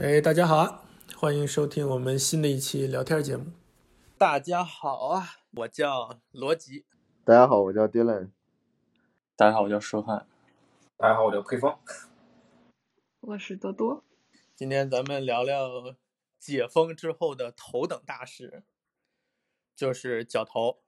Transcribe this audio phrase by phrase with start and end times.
[0.00, 0.84] 哎，大家好啊！
[1.16, 3.46] 欢迎收听我们新的一期聊天节目。
[4.16, 6.84] 大家好啊，我叫罗辑。
[7.24, 8.30] 大家好，我叫 Dylan。
[9.34, 10.24] 大家好，我叫舒汉。
[10.96, 11.76] 大家好，我叫佩峰。
[13.22, 14.04] 我是多多。
[14.54, 15.96] 今天咱们聊聊
[16.38, 18.62] 解封之后的头等大事，
[19.74, 20.78] 就是绞头，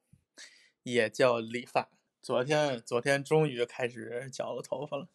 [0.85, 1.89] 也叫理发。
[2.23, 5.09] 昨天，昨天终于开始绞了头发了。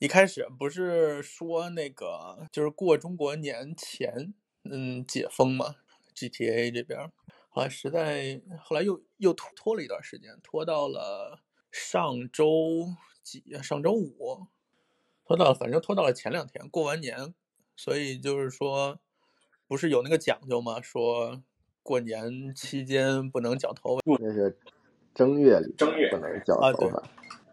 [0.00, 4.32] 一开始不是说那个，就是过中国年前，
[4.64, 5.74] 嗯，解封嘛
[6.16, 7.12] ，GTA 这边。
[7.50, 12.86] 后来实在，后来又又拖拖了一段时间，拖到了上周
[13.22, 13.44] 几？
[13.62, 14.46] 上周五，
[15.26, 17.34] 拖到反正拖到了前两天，过完年。
[17.76, 18.98] 所以就是说，
[19.68, 20.80] 不是有那个讲究嘛？
[20.80, 21.42] 说
[21.82, 24.02] 过年期间不能绞头发。
[24.18, 24.58] 那是
[25.14, 27.02] 正月里，正月不能绞头发。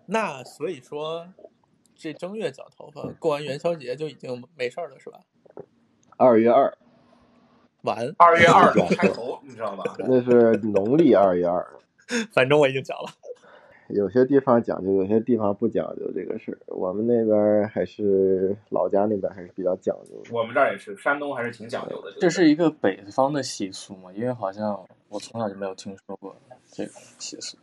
[0.06, 1.34] 那所以说，
[1.98, 5.20] 这正月剪头发，过完元宵节就已经没事儿了，是吧？
[6.16, 6.72] 二月二。
[7.82, 8.14] 完。
[8.18, 9.84] 二月二 开头，你知道吧？
[10.00, 11.66] 那是农历二月二。
[12.32, 13.10] 反正我已经绞了。
[13.90, 16.60] 有些地方讲究，有些地方不讲究这个事儿。
[16.68, 20.30] 我们那边还是老家那边还是比较讲究的。
[20.34, 22.12] 我们这儿也是，山东还是挺讲究的。
[22.20, 24.12] 这是一个北方的习俗嘛？
[24.12, 26.36] 因为好像我从小就没有听说过
[26.72, 27.58] 这个习俗。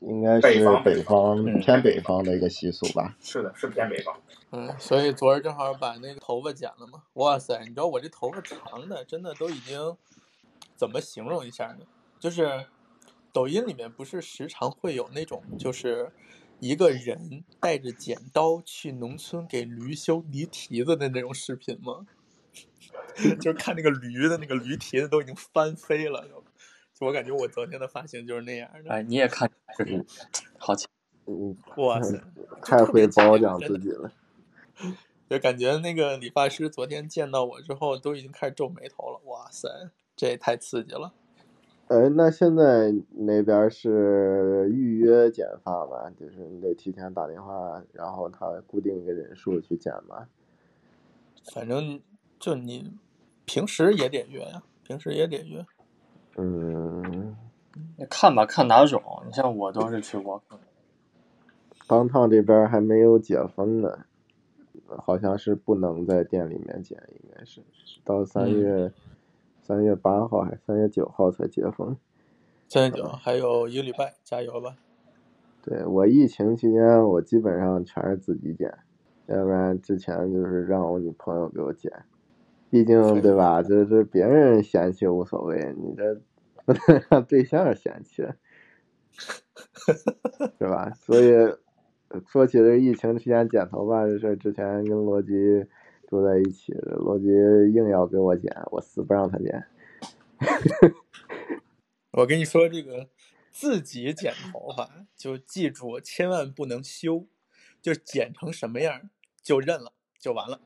[0.00, 3.16] 应该是北方偏北方的一个习俗吧？
[3.20, 4.20] 是的，是偏北方。
[4.50, 7.02] 嗯，所以昨儿正好把那个头发剪了嘛。
[7.14, 9.96] 哇塞，你知道我这头发长的，真的都已经
[10.76, 11.84] 怎么形容一下呢？
[12.18, 12.66] 就是。
[13.30, 16.10] 抖音里面不是时常会有那种，就是
[16.60, 22.06] 一个人带着剪刀去农村给驴修驴蹄子的那种视频吗？
[23.38, 26.42] 就是看那个驴的那个驴蹄子都已经翻飞了，就
[27.00, 28.90] 我感觉我昨天的发型就是那样的。
[28.90, 29.50] 哎，你也看，
[30.58, 30.86] 好奇，
[31.26, 32.20] 嗯，哇塞，
[32.62, 34.12] 太会褒奖自己了。
[35.28, 39.20] 就感觉那个理发师昨天见到我之后都已经开始皱眉头了。
[39.26, 41.12] 哇塞，这也太刺激了。
[41.88, 46.10] 哎，那现在那边是预约剪发吗？
[46.18, 50.28] 就是你得提前打电话，然后他固定一个人数去剪吗？
[51.52, 52.00] 反正
[52.38, 52.92] 就你
[53.44, 55.64] 平时也得约呀，平时也得约。
[56.38, 57.36] 嗯，
[58.08, 59.02] 看吧，看哪种。
[59.26, 60.42] 你像我都是去过。
[61.86, 63.98] 当趟这边还没有解封呢，
[64.86, 67.60] 好像是不能在店里面剪，应该是
[68.04, 68.90] 到三月。
[69.60, 71.94] 三月八号还是三月九号才解封？
[72.68, 74.74] 三月九还有一个礼拜，加油吧！
[75.62, 78.72] 对我疫情期间，我基本上全是自己剪，
[79.26, 81.92] 要不然之前就是让我女朋友给我剪。
[82.70, 83.62] 毕竟对吧？
[83.62, 86.18] 这这别人嫌弃无所谓，你这
[86.68, 88.22] 不能让对象嫌弃，
[90.58, 90.92] 是吧？
[90.94, 91.32] 所以
[92.26, 95.32] 说起这疫情期间剪头发这事，之前跟罗辑。
[96.10, 99.66] 住在一起，罗辑硬要给我剪，我死不让他剪。
[102.12, 103.10] 我跟你说，这个
[103.50, 107.26] 自己剪头发就记住，千万不能修，
[107.82, 109.10] 就剪成什么样
[109.42, 110.62] 就认了，就完了。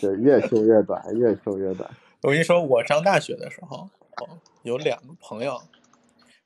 [0.00, 1.88] 对，越修越短，越修越短。
[2.22, 3.88] 我跟你说，我上大学的时候，
[4.64, 5.62] 有两个朋友，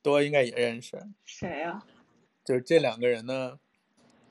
[0.02, 1.02] 多应该也认识。
[1.24, 1.82] 谁呀？
[2.44, 3.58] 就是这两个人呢。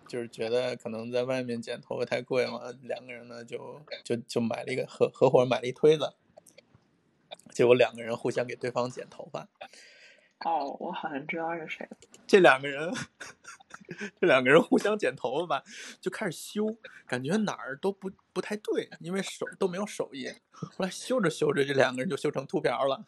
[0.10, 6.14] 就是觉得可能在外面剪头发太贵嘛，两个人呢就就就买了一个合合伙买了一推子，
[7.52, 9.50] 结果两个人互相给对方剪头发。
[10.46, 11.86] 哦，我好像知道是谁。
[12.26, 12.90] 这两个人，
[14.18, 15.64] 这两个人互相剪头发吧，
[16.00, 20.30] 就开始修，感觉哪儿都不不太对，因为手都没有手艺。
[20.52, 23.06] 后来修着修着，这两个人就修成秃瓢了，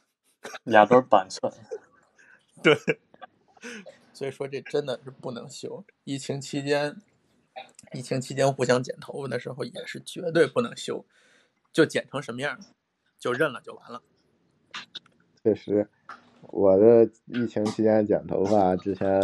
[0.64, 1.52] 俩都是板寸。
[2.64, 2.76] 对。
[4.14, 5.86] 所以说这真的是不能修。
[6.04, 6.98] 疫情期间，
[7.94, 11.06] 疫情期间互相剪头发的时候也是绝对不能修，
[11.72, 12.60] 就剪成什么样，
[13.18, 14.02] 就认了就完了。
[15.42, 15.90] 确实，
[16.42, 19.22] 我的疫情期间剪头发之前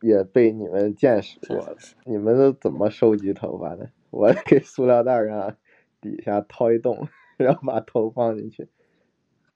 [0.00, 1.76] 也被你们见识过。
[2.04, 3.90] 你们都怎么收集头发的？
[4.10, 5.56] 我给塑料袋上
[6.00, 7.08] 底下掏一洞，
[7.38, 8.68] 然后把头放进去，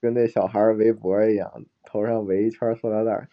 [0.01, 3.29] 跟那小孩围脖一样，头上围一圈塑料袋。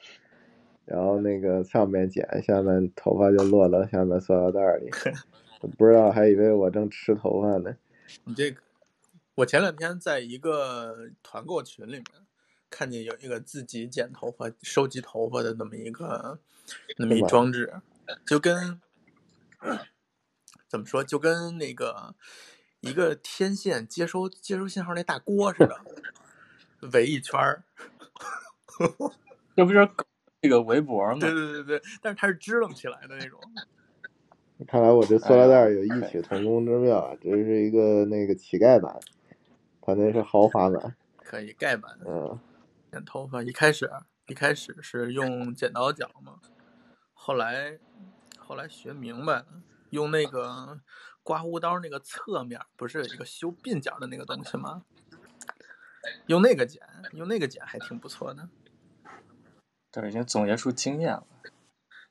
[0.86, 4.90] 然后那个上面剪，下面头发就落到下面塑料袋里，
[5.78, 7.76] 不知道还以为我正吃头发呢。
[8.24, 8.62] 你这个，
[9.36, 12.06] 我前两天在一个团购群里面
[12.70, 16.40] 看见有一个自己剪头发、收集头发的那么一个
[16.98, 17.82] 那么一装置，
[18.26, 18.80] 就跟
[20.70, 22.16] 怎么说，就跟那个
[22.80, 25.82] 一个天线接收接收信号那大锅似的，
[26.94, 27.64] 围一圈儿，
[29.56, 29.90] 这不就是？
[30.40, 33.40] 那个围脖吗，对对对对，但是它是支棱起来的那种。
[34.68, 37.18] 看来我这塑料袋有异曲同工之妙啊！
[37.22, 39.00] 这是一个那个乞丐版，
[39.82, 40.96] 他那是豪华版。
[41.18, 41.98] 可以盖版。
[42.06, 42.40] 嗯。
[42.92, 43.90] 剪头发一开始
[44.28, 46.40] 一开始是用剪刀剪嘛，
[47.14, 47.78] 后来
[48.38, 49.46] 后来学明白了，
[49.90, 50.80] 用那个
[51.24, 54.84] 刮胡刀那个侧面不是有一个修鬓角的那个东西吗？
[56.28, 56.82] 用那个剪，
[57.14, 58.50] 用那个剪还挺不错的。
[59.92, 61.26] 这已经总结出经验了。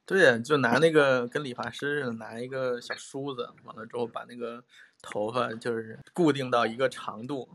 [0.04, 4.62] 对，就拿那个跟理发师似的，拿一个小梳子，完了之后把那个
[5.02, 7.48] 头发就是固定到一个长度，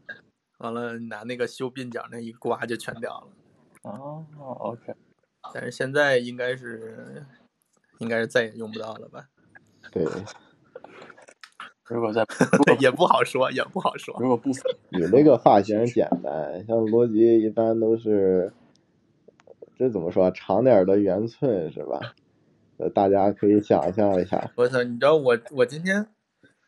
[0.58, 3.28] 完了拿那个修鬓角那一刮就全掉了。
[3.84, 4.94] 哦，OK。
[5.54, 7.26] 但是现在应该是，
[8.00, 9.30] 应该是再也用不到了吧？
[9.92, 10.06] 对。
[11.86, 12.26] 如果在
[12.80, 14.16] 也不好说，也不好说。
[14.20, 14.50] 如果不，
[14.90, 18.54] 你那个发型简单，像罗辑一般都是，
[19.78, 20.32] 这怎么说？
[20.32, 22.00] 长点的圆寸是吧？
[22.96, 24.52] 大家可以想象一下。
[24.56, 24.82] 我操！
[24.84, 26.08] 你知道我我今天，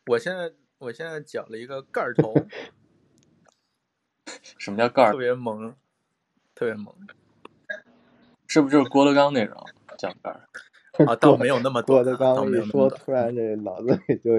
[0.06, 2.32] 我现在我现在剪了一个盖儿头。
[4.58, 5.12] 什么叫盖儿？
[5.12, 5.74] 特别萌，
[6.54, 6.94] 特别萌。
[8.46, 9.56] 是不是就是郭德纲那种
[9.98, 10.46] 讲盖儿？
[11.06, 11.96] 啊，倒没有那么多。
[11.96, 14.30] 郭德纲一说，突然这脑子里就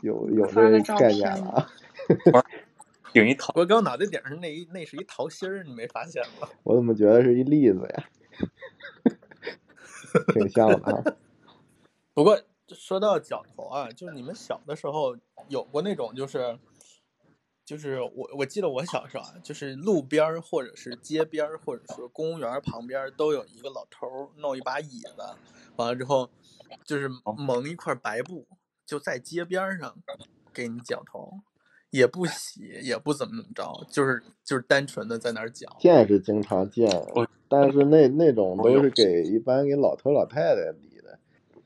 [0.00, 1.68] 有有这概念了。
[3.12, 3.52] 顶一桃。
[3.56, 6.48] 我刚脑袋顶上那一那是一桃心儿，你没发现吗？
[6.62, 8.04] 我怎么觉得是一栗子呀？
[10.32, 11.16] 挺像的，
[12.14, 15.16] 不过说到脚头啊，就是你们小的时候
[15.48, 16.58] 有过那种，就是，
[17.64, 25.16] 就是我我记得我小时候啊，就是路边儿或者是街边儿或者是公园旁边都有一个老头弄一把椅子，
[25.76, 26.28] 完了之后
[26.84, 28.46] 就是蒙一块白布，
[28.90, 29.94] 就在街边上
[30.52, 31.32] 给你绞头，
[31.90, 35.76] 也不洗也不怎么怎么着，就是就是单纯的在那儿绞。
[35.78, 36.90] 见是经常见。
[37.46, 41.20] 但是那那种都是给一般给老头老太太理的。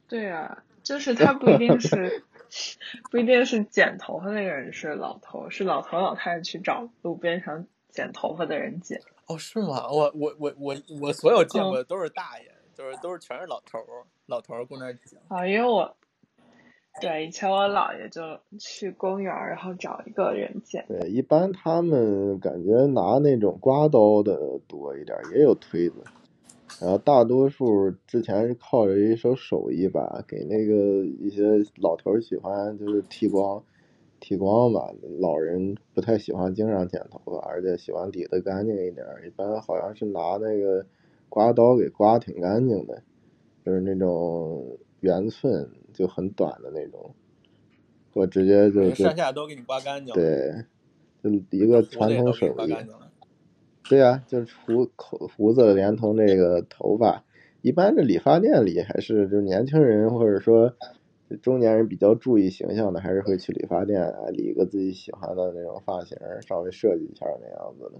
[0.06, 2.22] 对啊，就是他不一定是，
[3.10, 9.00] 不一定是剪头发那个人是老头，是老头老太太去找路边上剪头发的人剪。
[9.28, 9.88] 哦，是吗？
[9.90, 15.18] 我我我我我所有见过的都是大爷，就是都是全是老头儿，老头儿过那剪。
[15.28, 15.96] 啊，因为我。
[17.00, 18.22] 对，以前我姥爷就
[18.58, 20.84] 去公园，然后找一个人剪。
[20.88, 25.96] 对，一般他们感觉拿那种刮刀的多一点，也有推子。
[26.80, 31.42] 然后大多数之前是靠着一手手艺吧，给那个一些
[31.76, 33.62] 老头喜欢就是剃光，
[34.20, 34.92] 剃光吧。
[35.18, 39.04] 老人不太喜欢经常剪头发，而且喜欢理得干净一点。
[39.26, 40.86] 一般好像是拿那个
[41.28, 43.02] 刮刀给刮挺干净的，
[43.64, 45.68] 就是那种圆寸。
[45.94, 47.14] 就很短的那种，
[48.12, 50.12] 我直接就上下都给你刮干净。
[50.12, 50.64] 对，
[51.22, 52.76] 就一个传统手艺。
[53.88, 57.24] 对呀，就是胡口胡子连同这个头发，
[57.62, 60.74] 一般这理发店里还是就年轻人或者说
[61.42, 67.92] 中年人比较注意形象的，还是会去理发店啊理个自己喜欢的那种发型，稍微设计一下那样子的。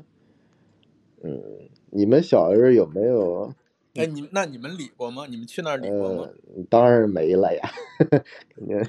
[1.23, 1.43] 嗯，
[1.91, 3.53] 你们小的时候有没有？
[3.97, 5.27] 哎，你那你们理过吗？
[5.29, 6.29] 你们去那儿理过吗？
[6.69, 7.71] 当然没了呀，
[8.55, 8.81] 肯定。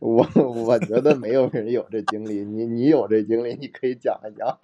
[0.00, 4.58] 我我觉得没有人有这经历，你你有这经历，你可以讲一讲。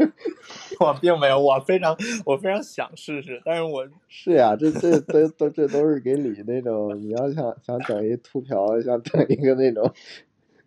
[0.80, 9.92] 我并没有，我非常我非常想试试，但是我是呀，这这这都这都是给理那种，你要想想整一秃瓢，想整一个那种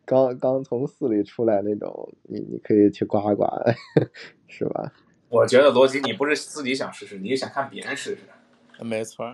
[0.05, 3.49] 刚刚从寺里出来那种，你你可以去刮刮，
[4.47, 4.93] 是吧？
[5.29, 8.19] 我觉得罗辑，你不是自己想试试，你是想看别人试试。
[8.79, 9.25] 没错，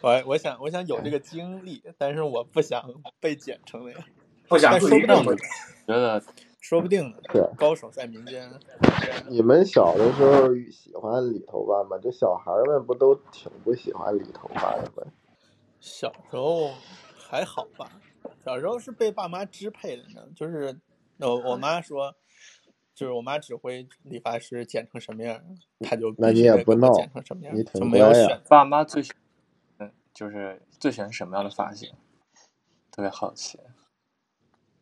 [0.00, 2.82] 我我想我想有这个经历，但是我不想
[3.20, 4.04] 被剪成那样，
[4.48, 5.24] 不想说不定，
[5.86, 6.22] 觉得
[6.60, 8.52] 说不定是高手在民间。
[9.28, 11.96] 你们小的时候喜欢理头发吗？
[12.02, 15.04] 这小孩们不都挺不喜欢理头发的吗？
[15.80, 16.72] 小时候
[17.16, 18.00] 还好吧，
[18.44, 20.78] 小时候是被爸妈支配的呢，就是
[21.18, 22.14] 我我妈说。
[22.94, 25.42] 就是我妈指挥理发师剪成什么样，
[25.80, 26.92] 他就那你也不闹，
[27.52, 28.40] 你就没有选。
[28.48, 29.12] 爸妈最喜，
[29.78, 31.90] 嗯，就是最喜欢什么样的发型？
[32.90, 33.58] 特别好奇，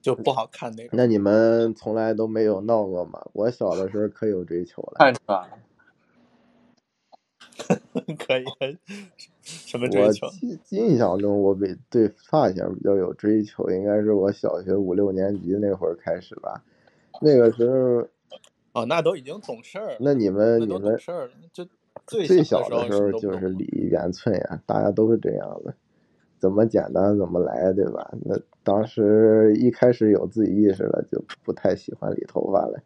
[0.03, 0.91] 就不好看那种。
[0.93, 3.25] 那你们从来都没有闹过吗？
[3.33, 4.95] 我小的时候可有追求了。
[4.99, 5.59] 看出来了。
[8.19, 8.45] 可以，
[9.43, 10.27] 什么追求？
[10.71, 16.65] 印象中，我比对发型比较有追求，应该是我小学五六年级那会儿开始吧。
[17.21, 18.09] 那个时候，
[18.73, 19.97] 哦，那都已经懂事儿。
[20.01, 21.67] 那你们你们懂事儿了，就
[22.07, 25.75] 最小的时候就是理圆寸呀，大家都是这样的，
[26.39, 28.11] 怎么简单怎么来，对吧？
[28.25, 32.81] 那当时一开始有自己意识了，就不太喜欢理头发了，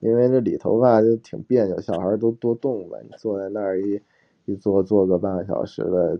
[0.00, 4.00] 因为这理头发就挺别扭，小孩都多动吧，你坐在那儿一
[4.44, 6.18] 一坐坐个半个小时的，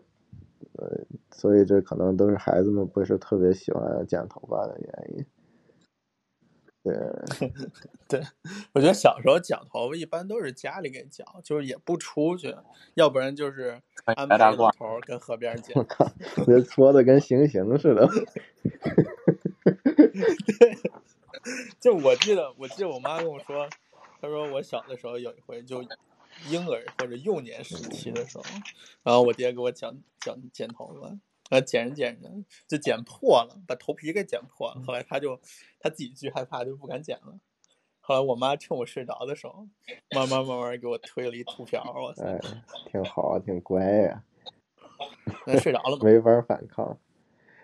[0.77, 0.99] 呃，
[1.33, 5.27] 所以这可能都是孩子们不是特别喜欢剪头发的原因。
[6.83, 6.95] 对，
[8.09, 8.21] 对，
[8.73, 12.57] 我觉得小时候剪头发一般都是家里给剪，就是也不出去，
[12.95, 15.75] 要不然就是安排老头跟河边剪。
[15.79, 16.11] 我靠，
[16.45, 18.09] 这说的跟行刑似的。
[20.59, 20.77] 对
[21.81, 23.69] 就我记得，我记得我妈跟我说，
[24.21, 25.83] 她说我小的时候有一回就
[26.49, 28.45] 婴儿或者幼年时期的时候，
[29.03, 31.17] 然后我爹给我剪剪剪头发。
[31.53, 32.31] 呃，剪着剪着
[32.67, 34.81] 就剪破了，把头皮给剪破了。
[34.87, 35.39] 后来他就
[35.79, 37.39] 他自己巨害怕，就不敢剪了。
[38.01, 39.69] 后来我妈趁我睡着的时候，
[40.17, 41.85] 慢慢慢慢给我推了一秃瓢。
[41.95, 42.41] 我操，哎，
[42.91, 44.25] 挺好，挺乖呀。
[45.47, 46.03] 那睡着了 吗？
[46.03, 46.99] 没法反抗。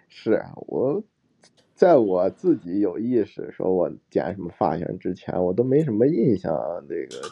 [0.07, 1.02] 是我，
[1.75, 6.54] 在我自己有意识说我剪什么发型之前，我都没什么印象
[6.87, 7.30] 这个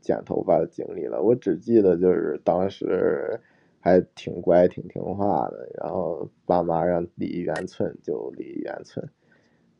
[0.00, 1.22] 剪头发的经历了。
[1.22, 3.40] 我只记得就是当时。
[3.80, 5.68] 还挺乖，挺听话的。
[5.74, 9.08] 然后爸妈让离一圆寸就离一圆寸，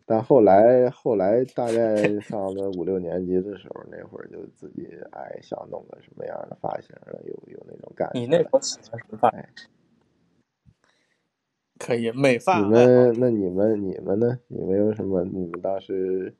[0.07, 8.19] 但后来后来大概 上了五六年级的时候，那会儿就自己哎想弄个什么样的发型了，有有那种感觉。
[8.19, 9.41] 你那时候喜欢什么发型？
[11.79, 12.59] 可以美发。
[12.61, 14.39] 你们那你们你们呢？
[14.49, 15.25] 你们有什么？
[15.25, 16.35] 你们当时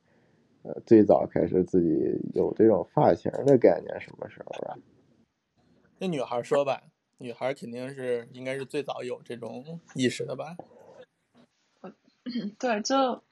[0.63, 4.77] 呃最早开始自己有这种发型的概念什么时候啊？
[5.97, 6.83] 那女孩说吧。
[7.21, 10.55] 女孩肯定是应该是最早有这种意识的吧？
[12.59, 13.23] 对，就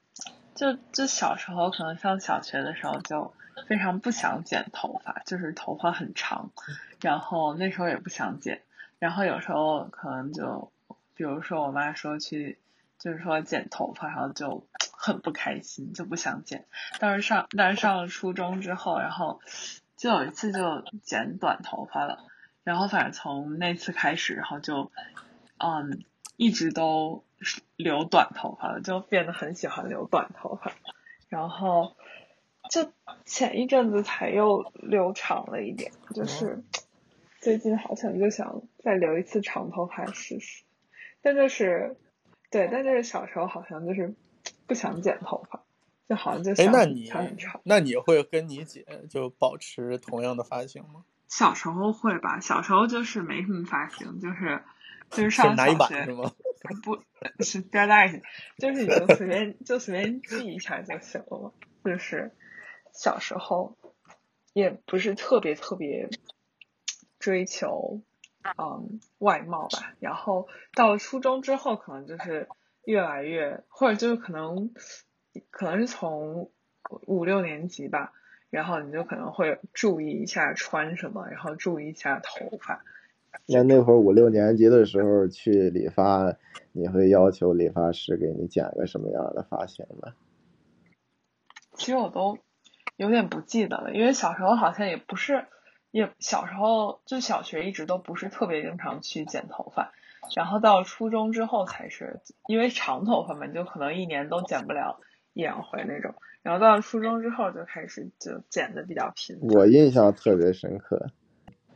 [0.56, 3.34] 就就小时候可能上小学的时候就
[3.68, 6.52] 非常不想剪头发，就是头发很长，
[7.02, 8.62] 然后那时候也不想剪，
[9.00, 10.72] 然后有时候可能就
[11.16, 12.58] 比如说我妈说去
[12.98, 16.66] 就是说剪头发，然后就很不开心，就不想剪。
[17.00, 19.40] 但是上但是上了初中之后，然后
[19.98, 22.26] 就有一次就剪短头发了。
[22.64, 24.92] 然后反正从那次开始，然后就，
[25.58, 26.04] 嗯，
[26.38, 27.24] 一直都
[27.76, 30.74] 留短头发了，就变得很喜欢留短头发。
[31.30, 31.96] 然后
[32.70, 32.92] 就
[33.26, 36.64] 前一阵子才又留长了一点，就是
[37.40, 40.64] 最近好像就想再留一次长头发试试。
[41.22, 41.98] 但就是
[42.52, 44.14] 对，但就是小时候好像就是
[44.68, 45.64] 不想剪头发，
[46.08, 47.12] 就好像就哎那你。
[47.64, 51.06] 那你会跟你姐就保持同样的发型吗？
[51.30, 54.64] 小时候会吧，小时候就是没什么发型，就是
[55.12, 56.08] 就是上小学
[56.84, 57.04] 不，
[57.44, 58.22] 是边大一些，
[58.58, 61.54] 就是你就随便就随便记一下就行了。
[61.86, 62.36] 就是
[62.94, 63.78] 小时候
[64.54, 66.10] 也不是特别特别
[67.20, 68.02] 追求
[68.58, 72.50] 嗯外貌吧，然后到了初中之后，可能就是
[72.84, 74.74] 越来越，或者就是可能
[75.52, 76.52] 可能是从
[77.06, 78.14] 五六年级吧。
[78.50, 82.84] 然后你就可能会注意一下穿什么，然后注意一下头发。
[83.46, 86.36] 那那会儿五六年级的时候去理发，
[86.72, 90.14] 你会要求理发师给你剪个什么样的发型吗？
[91.76, 92.40] 其实我都
[92.98, 95.46] 有点不记得了，因为小时候好像也不是，
[95.92, 99.94] 也小时候就小学一直都不是特别经常去剪头发，
[100.36, 105.00] 然后到初中之后才是，因为长头发嘛，就可能一年都剪不了
[105.40, 106.14] 一两回那种。
[106.42, 109.38] 然后到了初中之后就开始就剪的比较频。
[109.42, 111.08] 我印象特别深刻，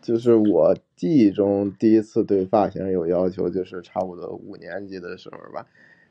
[0.02, 5.66] 就是我记忆中第一次对发型有要求，就是差不多五年级的时候吧。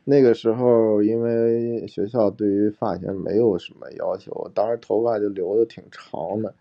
[0.05, 6.55] 那个时候因为学校对于发型没有什么要求，当时头发就留的挺长的。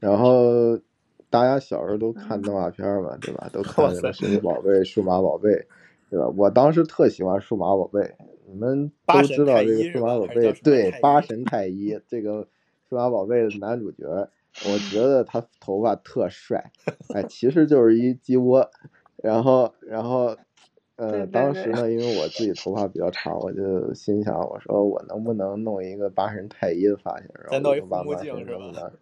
[0.00, 0.78] 然后
[1.28, 3.50] 大家小时候都看动画片嘛，对吧？
[3.52, 5.50] 都看那个神奇宝贝、数码宝贝，
[6.08, 6.28] 对吧？
[6.36, 8.14] 我当时特喜欢数码宝贝。
[8.48, 12.46] 你们都知道这个数码宝贝，对八神太一这个
[12.88, 16.70] 数码宝贝的男主角，我觉得他头发特帅，
[17.12, 18.70] 哎，其实就是一鸡窝。
[19.16, 20.36] 然后，然后，
[20.94, 27.28] 呃，当时呢，因为我自己头发比较长，我就心想，我说我能不能弄一个八神太一的发型？
[27.50, 28.92] 然后我爸妈说能不能？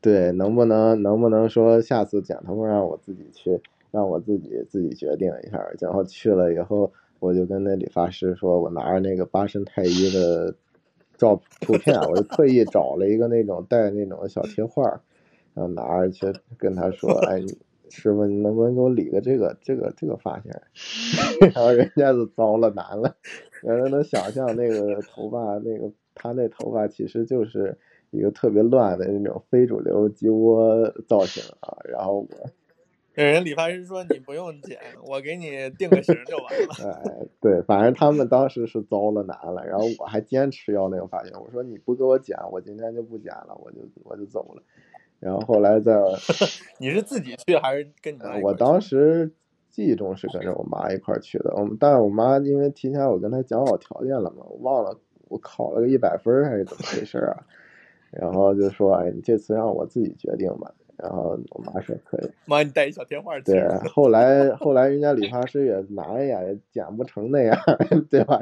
[0.00, 3.60] 对，能不能能不能说下次剪头发让我自己去，
[3.92, 5.64] 让我自己自己决定一下？
[5.78, 6.92] 然后去了以后。
[7.20, 10.54] 我就跟那理发师说，我拿着那个八神太一的
[11.16, 14.82] 照图片，我就特意找了一个那种带那种小贴画，
[15.54, 17.40] 然后拿着去跟他说：“哎，
[17.90, 20.50] 师傅，你能不能给我理个这个这个这个发型？”
[21.54, 23.14] 然后人家就遭了难了，
[23.62, 27.76] 人家能想象那个头发，那个他那头发其实就是
[28.10, 32.50] 一个特别乱的那种非主流鸡窝造型啊，然后我。
[33.24, 36.74] 人理发师说：“你不用剪，我给你定个型就完了。
[37.04, 41.32] ”哎，对，反正他们当时是遭了难了，然后我还坚持要那个发型。
[41.40, 44.62] 我说：“你不给我剪，我今天就不剪了，我就我就走了。”
[45.20, 45.94] 然后后来在，
[46.78, 48.20] 你是自己去还是跟你？
[48.42, 49.30] 我当时
[49.68, 51.52] 记忆中是跟着我妈一块儿去的。
[51.56, 54.98] 我们但是我妈因为提前我跟她讲好条件了嘛，我忘了
[55.28, 57.44] 我考了个一百分儿还是怎么回事儿啊？
[58.10, 60.74] 然后就说哎，你这次让我自己决定吧。
[61.02, 62.30] 然后我妈说可以。
[62.46, 63.52] 妈，你带一小电话去。
[63.52, 67.56] 对，后来后来人家理发师也拿呀，也剪不成那样，
[68.10, 68.40] 对吧？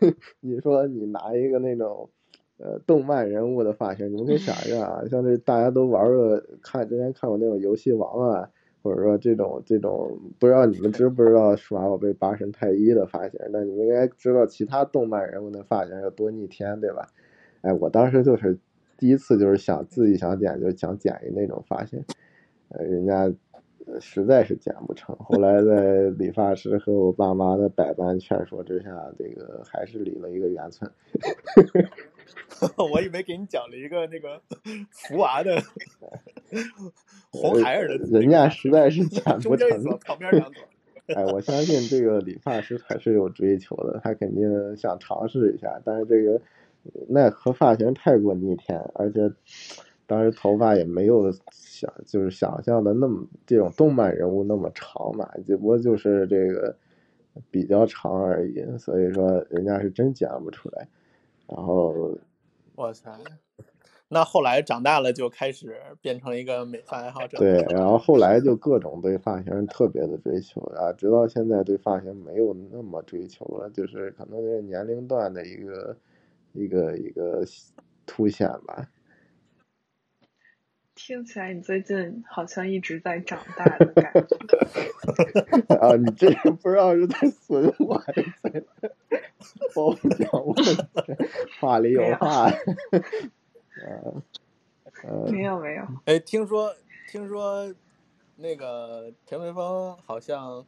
[0.40, 2.08] 你说你拿一个那种。
[2.62, 8.50] 呃，动漫人物的发型，你们可以想一下啊，像这大家都玩过，看之前看过那种游戏王啊，
[8.82, 13.40] 或者说这种这种，不知道你们知不知道数码宝贝八神太一的发型？
[13.50, 17.08] 那你们应该知道其他动漫人物的发型有多逆天，对吧？
[17.62, 18.58] 哎，我当时就是
[19.00, 22.04] 第一次就是想自己想剪，就想剪一那种发型，
[22.68, 23.32] 呃，人家
[23.98, 30.88] 实在是剪不成，后来在理发师和我爸妈的百般劝说之下，这个还是理了一个圆寸。
[32.92, 34.40] 我以为给你讲了一个那个
[34.90, 35.56] 福娃的
[37.32, 39.98] 红孩儿的，人家实在是剪不成。
[40.04, 40.62] 旁边两朵。
[41.16, 45.80] 哎，我相信这个理发师还是有追求的，他肯定想尝试一下。
[45.84, 46.40] 但是这个
[47.08, 49.32] 奈何发型太过逆天，而且
[50.06, 56.76] 当时头发也没有想就是想象的那么这种动漫人物那么长嘛，只不过就是这个
[57.50, 58.64] 比较长而已。
[58.78, 60.88] 所以说，人家是真剪不出来。
[61.46, 62.18] 然后。
[62.76, 63.12] 我操！
[64.08, 67.36] 那后来长大了就开始变成一个美发爱好者。
[67.36, 75.94] 对，然后后来就各种对发型特别的追求啊，直到现在对发型没有那么追求了，就是可能是年龄段的一个
[76.52, 77.44] 一个一个
[78.06, 78.88] 凸显吧。
[80.94, 84.36] 听起来你最近好像一直在长大的感觉。
[85.80, 88.62] 啊，你这个不知道是在损我还是在
[89.74, 90.54] 褒奖我？
[91.58, 92.50] 话里有话。
[95.30, 95.86] 没有没有。
[96.04, 96.74] 哎，听说
[97.08, 97.74] 听说
[98.36, 100.66] 那个田文峰好像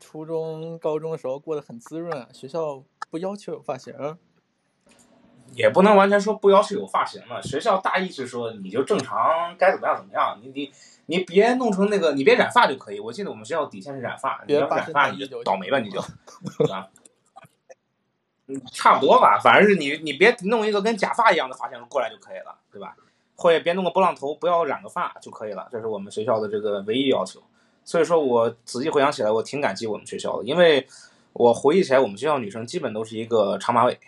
[0.00, 3.92] 初中、高中的时候过得很滋润啊，学校不要求有发型。
[5.56, 10.72] 也不能完全说不要求有发型嘛，学校大意是说你就正常该怎么样怎么样，你你
[11.06, 13.00] 你别弄成那个，你别染发就可以。
[13.00, 16.00] 我记得我们学校底线是染发，你要染发你就倒霉吧，你就，
[16.72, 16.88] 啊，
[18.46, 22.96] 嗯，差不多吧，反正是你你别弄一个跟假发一样的发型过来就可以了，对吧？
[23.36, 27.42] 或者别弄个波浪头，不要染个发就可以了，这是我们学校的这个唯一要求。
[27.84, 30.86] 所以说我仔细回想起来，我挺感激我们学校的，因为
[31.32, 33.98] 我回忆起来，我们学校女生基本都是一个长马尾。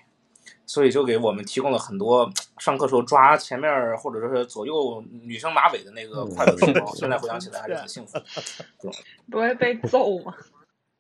[0.67, 6.87] 所以就给我们提供了很多上课时候抓前面或者说是左右女生马尾的那个快乐时光。
[6.97, 8.19] 现在回想起来还是很幸福。
[9.31, 10.35] 不会被揍吗？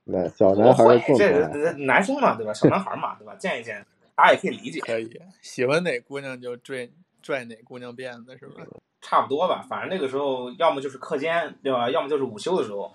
[0.04, 2.54] 那小男孩更这男生嘛，对吧？
[2.54, 3.34] 小男孩嘛，对吧？
[3.34, 4.78] 见一见，大家也可以理解。
[4.80, 6.88] 可以，喜欢哪姑娘就拽
[7.20, 8.64] 拽哪姑娘辫子，是吧？
[9.00, 11.90] 差不多吧，反正那个时候要么就是课间，对吧？
[11.90, 12.94] 要么就是午休的时候。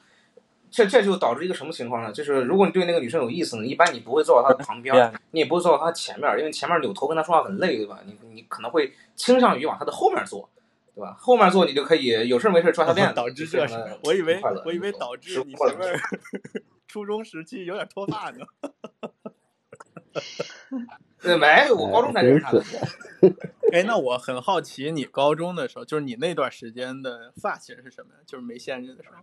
[0.71, 2.11] 这这就导致一个什么情况呢？
[2.13, 7.99] 就是如果你对那个女生有意思呢，一般你不会坐到她的旁边，你也不会坐到她前面，因为前面扭头跟她说话很累，对吧？
[8.05, 10.49] 你你可能会倾向于往她的后面坐，
[10.95, 11.13] 对吧？
[11.19, 13.13] 后面坐你就可以有事没事抓她辫子。
[13.19, 13.59] 导致这，
[14.05, 15.99] 我以为我以为导致你前面
[16.87, 18.45] 初中时期有点脱发呢。
[21.37, 22.63] 没，我高中才认识她的。
[23.73, 28.21] 哎，那我很好奇，你高中的时候，就是你那段时间的发型是什么呀？
[28.25, 29.17] 就是没限制的时候。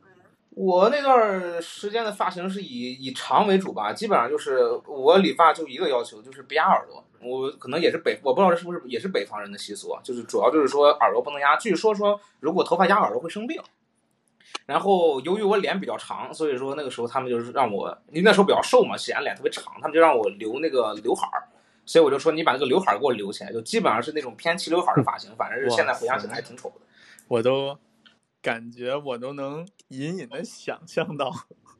[0.50, 7.04] 我那段时间的发型是以以长为主吧，基本上就是我理发就一个要求，就是别压耳朵。
[7.20, 11.56] 我可能也是北，我不知道这是不是也是北方人的习俗啊，就是主要就是说耳朵不能压。
[11.56, 13.60] 据说说如果头发压耳朵会生病。
[14.66, 21.48] 然后由于我脸比较长，所以说那个时候他们就是让我，因为那时候比较瘦嘛，显然脸特别长，他们就让我留那个刘海儿。
[21.86, 26.76] 所以我就说你把那个刘海儿给我留起来，就基本上是那种偏齐刘海的发型，反正是现在回想起来还挺丑的。
[27.28, 27.78] 我都。
[28.40, 31.32] 感觉我都能隐隐的想象到。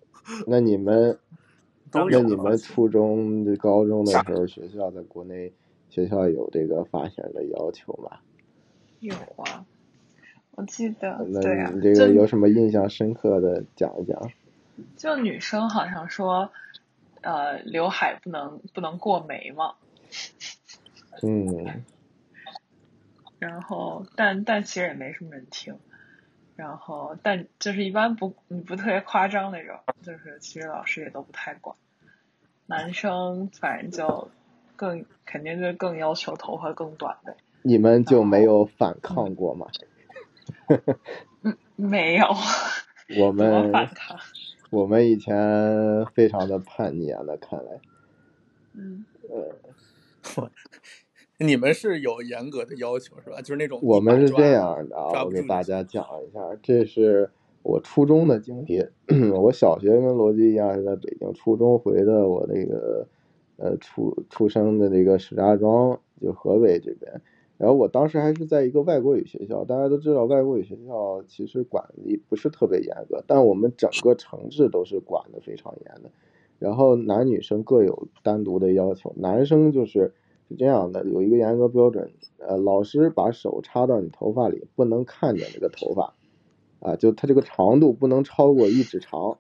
[0.47, 1.19] 那你们，
[1.93, 5.53] 那你们初中、高中的时候，学校在国内
[5.89, 8.19] 学校有这个发型的要求吗？
[9.01, 9.65] 有啊，
[10.53, 11.25] 我记得。
[11.31, 14.31] 那你这个有什么印象深刻的，讲一讲。
[14.97, 16.51] 就女生好像说，
[17.23, 19.77] 呃，刘海不能不能过眉毛。
[21.23, 21.83] 嗯。
[23.39, 25.79] 然后，但但其实也没什么人听。
[26.59, 31.77] 然后，但就是一般不，你不特别夸张那种，就是其实老师也都不太管。
[32.67, 34.29] 男生反正就
[34.75, 37.37] 更肯定就更要求头发更短呗。
[37.63, 39.69] 你们就没有反抗过吗？
[41.43, 42.27] 嗯，没有。
[43.21, 44.19] 我们反抗。
[44.71, 47.81] 我们以前非常的叛逆啊，那看来。
[48.73, 49.05] 嗯。
[49.31, 50.51] 呃。
[51.39, 53.41] 你们是有严格的要求是吧？
[53.41, 57.31] 就是那种我们是这样的啊，我给大家讲一下，这是
[57.63, 58.85] 我初中的经历。
[59.39, 63.07] 我小学跟罗辑一样是在北京，初中回的我那个
[63.57, 67.21] 呃出出生的那个石家庄，就河北这边。
[67.57, 76.11] 然后我当时还是在一个外国语学校，大家都知道外国语学校其实管理不是特别严格，但我们整个城市都是管的非常严的。
[76.59, 80.13] 然后男女生各有单独的要求，男生就是
[80.49, 86.15] 是这样的，有一个严格标准，呃，老师把手插到你头发里，不能看见这个头发，
[86.81, 89.39] 啊，就它这个长度不能超过一指长，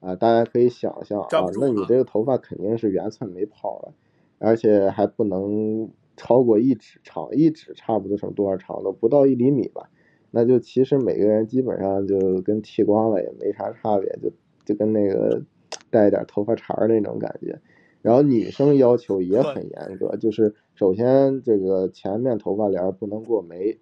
[0.00, 1.28] 啊，大家可以想象啊，
[1.60, 3.94] 那你这个头发肯定是圆寸没泡了，
[4.38, 8.92] 而且还不能超过一指长，一指差不多成多少长度？
[8.92, 9.88] 不到一厘米吧？
[10.30, 14.32] 那就其实每个人基本上就跟剃光了也没啥差别，就
[14.64, 15.42] 就跟那个。
[15.90, 17.58] 带一点头发茬儿那种感觉，
[18.00, 23.78] 然后女生要求也很严格，就是首先这个前面头发帘不能过眉，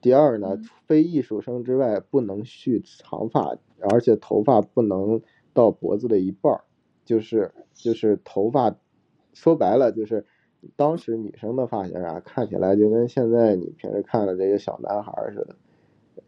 [0.00, 5.20] 第二呢，非艺术生之外不能蓄长发，而且头发不能
[5.52, 6.60] 到脖子的一半儿，
[7.04, 8.74] 就是就是头发，
[9.34, 10.24] 说白了就是
[10.76, 15.56] 当时女生的发型啊，看起来就跟现在你平时看的这些小男孩似的，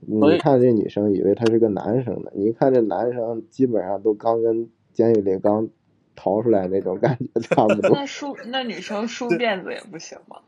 [0.00, 4.68] 你看这女生以为他是个男生呢，你一看这男生基本上都刚跟。
[4.92, 5.70] 监狱里刚
[6.14, 7.90] 逃出来那种感觉 差不多。
[7.90, 10.38] 那梳那女生梳辫子也不行吗？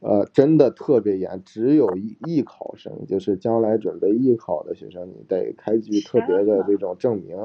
[0.00, 7.36] 呃，真的特别严，只有艺艺考生，就是将来准备艺考的学生，你得开具特别的这种证明，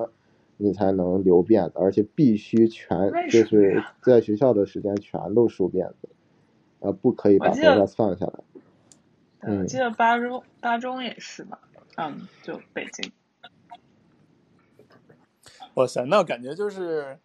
[0.57, 6.09] 你才能留辫子，而且必须全就是在学校的时间全都梳辫子，
[6.79, 8.33] 呃，不可以把头发放下来。
[9.39, 11.61] 嗯，记得八中八中也是吧？
[11.95, 13.09] 嗯，就北京。
[15.75, 17.17] 哇塞，那感觉就是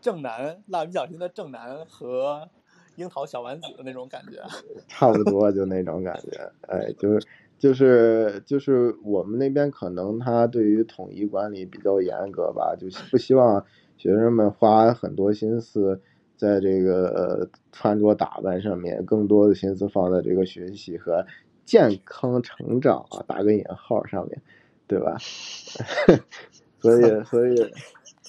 [0.00, 2.48] 正南蜡笔小新的正南和
[2.96, 4.42] 樱桃小丸子的那种感觉，
[4.88, 6.50] 差不多就那种感觉。
[6.68, 7.26] 哎，就是
[7.58, 13.64] 就是就是我们那边可能他对于统一管理比较严格吧，就不希望
[13.96, 16.00] 学生们花很多心思
[16.36, 21.26] 在这个穿着打扮上面，更多的心思放在这个学习和
[21.64, 24.40] 健康成长啊，打个引号上面，
[24.86, 25.16] 对吧？
[26.80, 27.54] 所以，所以，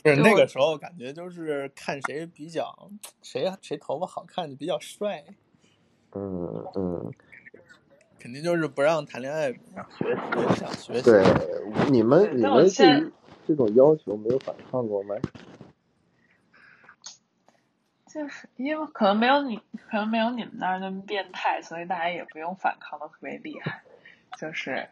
[0.04, 2.90] 是那个时候感觉就是看谁比较
[3.22, 5.24] 谁谁头发好看就比较帅。
[6.14, 7.14] 嗯嗯，
[8.20, 9.60] 肯定就是不让谈恋爱，学
[10.16, 11.02] 习想学习。
[11.04, 11.24] 对，
[11.90, 13.12] 你们你们对于
[13.48, 15.16] 这种要求没有反抗过吗？
[18.08, 19.58] 就是因为可能没有你，
[19.90, 23.84] 可能没有你们那儿那么变态，所以大家也不用反抗的特别厉害，
[24.38, 24.90] 就是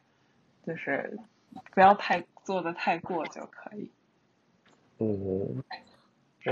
[0.65, 1.17] 就是
[1.73, 2.23] 不要太。
[2.45, 3.91] 做的太过就可以。
[4.99, 5.63] 嗯，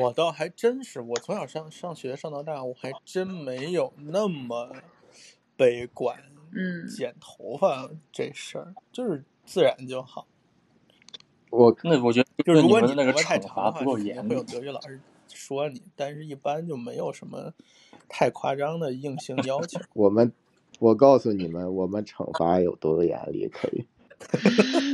[0.01, 4.73] 我倒还真是，我从小上上学上到大，我还真没有那么
[5.55, 6.17] 悲观。
[6.51, 10.25] 嗯，剪头发这事儿就是自然就好。
[11.49, 17.53] 我那我觉得，就是如果你那个太长的话，不够严，会有德育老师说你，但是一般就没有什么
[18.07, 19.79] 太夸张的硬性 要求。
[19.93, 20.31] 我们，
[20.79, 23.85] 我告诉你们，我们惩罚有多严厉，可以。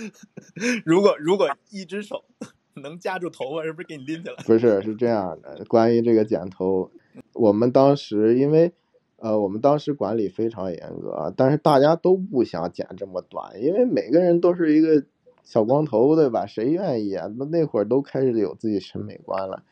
[0.84, 2.24] 如果如果一只手
[2.74, 4.36] 能夹住头发，是不是给你拎起来？
[4.46, 5.62] 不是，是这样的。
[5.66, 6.90] 关于这个剪头，
[7.34, 8.72] 我们当时因为
[9.18, 15.04] 呃，我们当时管理非常严格，但是大家都不想剪这么短，因为每个人都是一个
[15.44, 16.46] 小光头，对吧？
[16.46, 17.30] 谁愿意啊？
[17.36, 19.62] 那那会儿都开始有自己审美观了，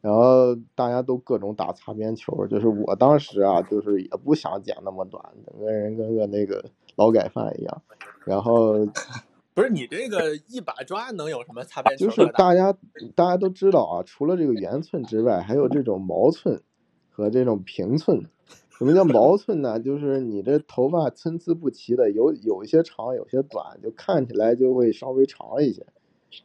[0.00, 2.46] 然后大家都各种打擦边球。
[2.46, 7.82] 就是我当时啊，就是也不想剪那么短，整个人跟个那个劳改犯一样，
[8.24, 8.86] 然后。
[9.54, 12.06] 不是你这个一把抓能有什么擦边球？
[12.06, 12.76] 就是大家
[13.14, 16.60] 大家都知道啊，除了这个圆寸之外，还有这种毛寸
[17.08, 18.24] 和这种平寸。
[18.76, 19.78] 什么叫毛寸呢？
[19.78, 25.86] 就是你这头发参差不齐的，有有一些长，有些短，就看起来就会稍微长一些，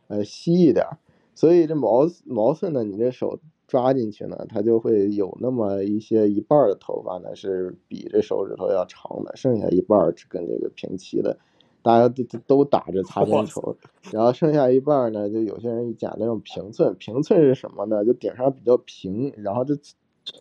[0.08, 0.86] 呃，稀一点。
[1.34, 11.36] 所以这毛毛寸呢，你这手抓进去呢，它就会有那么一些一半的头发呢是比这手指头要长的，剩下一半是跟这个平齐的。
[11.82, 13.78] 大家都都打着擦边球，
[14.12, 16.94] 然后剩下一半呢，就有些人剪那种平寸。
[16.96, 18.04] 平寸是什么呢？
[18.04, 19.78] 就顶上比较平，然后这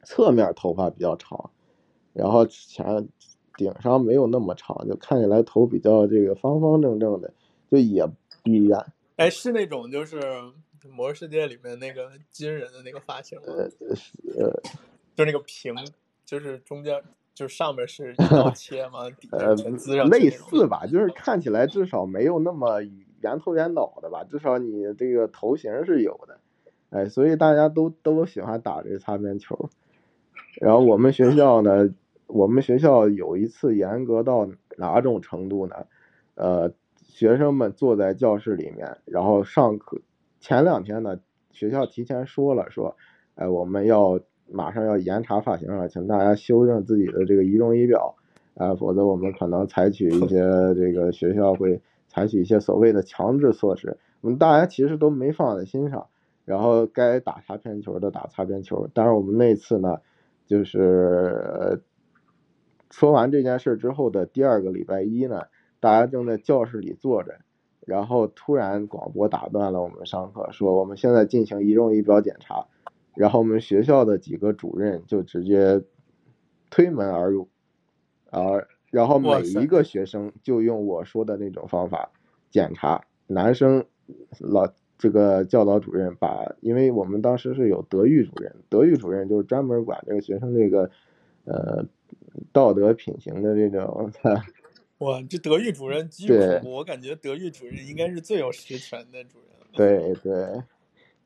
[0.04, 1.50] 侧面头发比较长，
[2.12, 3.08] 然后前
[3.56, 7.32] 顶上没有那么长，就看起来头比较这个方方正正的，
[7.70, 8.04] 就也
[8.42, 8.84] 不一样。
[9.16, 10.20] 哎，是那种就是
[10.90, 13.44] 《魔兽世界》里面那个金人的那个发型吗？
[13.46, 14.62] 呃，呃，
[15.14, 15.74] 就那个平，
[16.24, 17.00] 就是中间。
[17.38, 19.04] 就上面是一刀切吗？
[19.30, 19.54] 呃，
[20.06, 22.82] 类似吧，就是看起来至少没有那么
[23.20, 26.40] 圆头圆脑的吧，至少你这个头型是有的，
[26.90, 29.70] 哎，所以大家都都喜欢打这擦边球。
[30.60, 31.88] 然后我们学校呢，
[32.26, 35.86] 我们学校有一次严格到哪种程度呢？
[36.34, 36.72] 呃，
[37.04, 40.00] 学生们坐在教室里面，然后上课。
[40.40, 41.20] 前两天呢，
[41.52, 42.96] 学校提前说了，说，
[43.36, 44.18] 哎，我们要
[44.50, 48.16] 马上要严查发型了，请大家修正自己的这个仪容仪表，
[48.54, 50.38] 啊，否则我们可能采取一些
[50.74, 53.98] 这个学校会采取一些所谓的强制措施。
[54.20, 56.06] 我们大家其实都没放在心上，
[56.44, 58.88] 然后该打擦边球的打擦边球。
[58.94, 60.00] 但是我们那次呢，
[60.46, 61.82] 就是
[62.90, 65.42] 说完这件事之后的第二个礼拜一呢。
[65.80, 67.36] 大家正在教室里坐着，
[67.86, 72.66] 然后突然广播打断了我们上课，说我们现在进行仪容仪表检查。
[73.18, 75.82] 然后我们学校的几个主任就直接
[76.70, 77.48] 推门而入，
[78.30, 78.42] 啊，
[78.92, 82.12] 然后每一个学生就用我说的那种方法
[82.48, 83.04] 检查。
[83.26, 83.84] 男生
[84.38, 90.88] 老这个教导主任把，因为我们当时是有德育主任，德育主任就是专门管这个学生这个
[91.44, 91.84] 呃
[92.52, 94.12] 道德品行的这种。
[94.98, 96.34] 哇，这德育主任基础！
[96.64, 99.48] 我感觉德育主任应该是最有实权的主任。
[99.72, 100.62] 对对，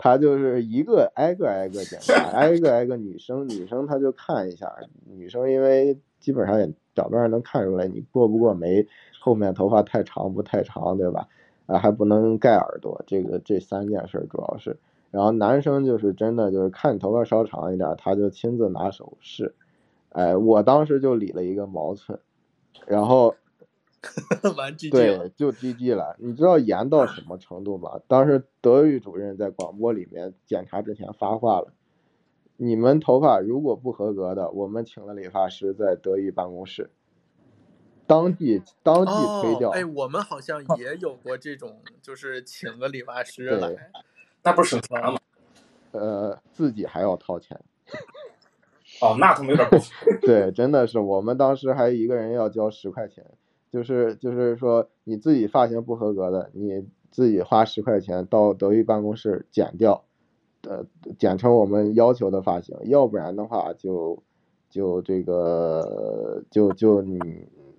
[0.03, 8.85] 他就是一个挨个挨个检查，挨个挨个女生，女生他就看一下，女生因为基本上也表面上能看出来你过不过眉，
[9.21, 11.29] 后面头发太长不太长，对吧？
[11.67, 14.77] 啊，还不能盖耳朵，这个这三件事主要是。
[15.13, 19.55] 然后男生就是真的就是看你头发稍长一点，他就亲自拿手试。
[20.09, 22.19] 哎，我当时就理了一个毛寸，
[22.89, 23.37] 然后。
[24.57, 26.17] 完 GG 对，就 GG 了。
[26.19, 28.01] 你知道严到什么程度吗？
[28.09, 31.73] 当时德育主任在广播里面检查之前发话了：
[32.57, 36.91] 你们头发如果不合格的，我们请了理发师在德育办公室，
[38.07, 39.71] 当即当即推掉。
[39.71, 43.91] 哎，我们好像 也有过这种，就是请个理发师来，
[44.43, 45.19] 那不是省钱吗？
[45.93, 47.61] 呃，自己还要掏钱。
[49.01, 49.77] 哦，那他妈有点不
[50.27, 53.25] 对，真的是，我们当时还一个人要交十块钱。
[53.73, 60.05] 就是就是说，你自己发型不合格的，你自己花十块钱到德育办公室剪掉，
[60.69, 60.85] 呃，
[61.19, 64.23] 剪成我们要求的发型，要不然的话就
[64.69, 67.19] 就这个就就你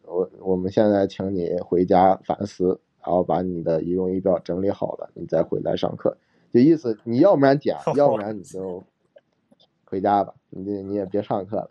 [0.04, 6.18] 我我们现在请你回家反思，然后把你的仪容仪表整理好了，你再回来上课。
[6.52, 8.84] 就意思你要不然剪， 要不然你就
[9.86, 11.70] 回家吧，你你也别上课了。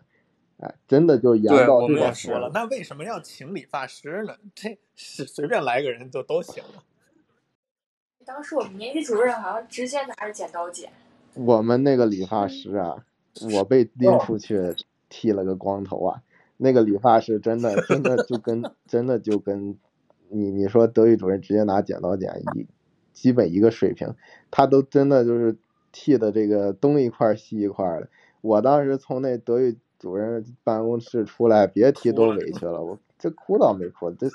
[0.87, 4.35] 真的就严到这样说了，那为什么要请理发师呢？
[4.53, 6.83] 这是随便来个人就都行了。
[8.25, 10.91] 当时我们年级主任好像直接拿着剪刀剪。
[11.33, 13.05] 我们那个理发师啊，
[13.55, 14.75] 我被拎出去
[15.09, 16.21] 剃了个光头啊。
[16.57, 19.77] 那个理发师真的真的就跟 真的就跟
[20.29, 22.67] 你你说德育主任直接拿剪刀剪一
[23.11, 24.13] 基本一个水平，
[24.51, 25.57] 他都真的就是
[25.91, 28.07] 剃的这个东一块西一块的。
[28.41, 29.77] 我当时从那德育。
[30.03, 32.81] 主任办公室出来，别提多委屈了。
[32.83, 34.27] 我这哭倒没哭，这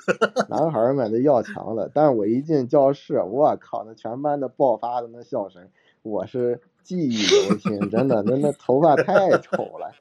[0.49, 1.91] 男孩们都要强了。
[1.93, 5.69] 但是我一进教室，我靠，那全班的爆发的那笑声，
[6.01, 7.87] 我是记忆犹新。
[7.91, 9.93] 真的，那那头发太丑了，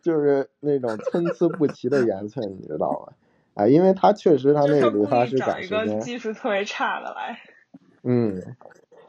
[0.00, 3.12] 就是那种参差不齐的圆寸，你知道吗？
[3.54, 7.40] 啊，因为他确实他那个理发师赶时间，技术特别差的来。
[8.04, 8.40] 嗯，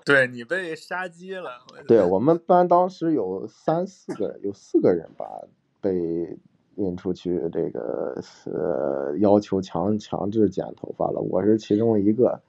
[0.03, 1.51] 对你被杀鸡了。
[1.87, 5.27] 对我们班当时有三四个，有四个人吧。
[5.83, 6.37] 被
[6.75, 11.19] 引出去，这个是要求强强制剪头发了。
[11.19, 12.39] 我是其中一个，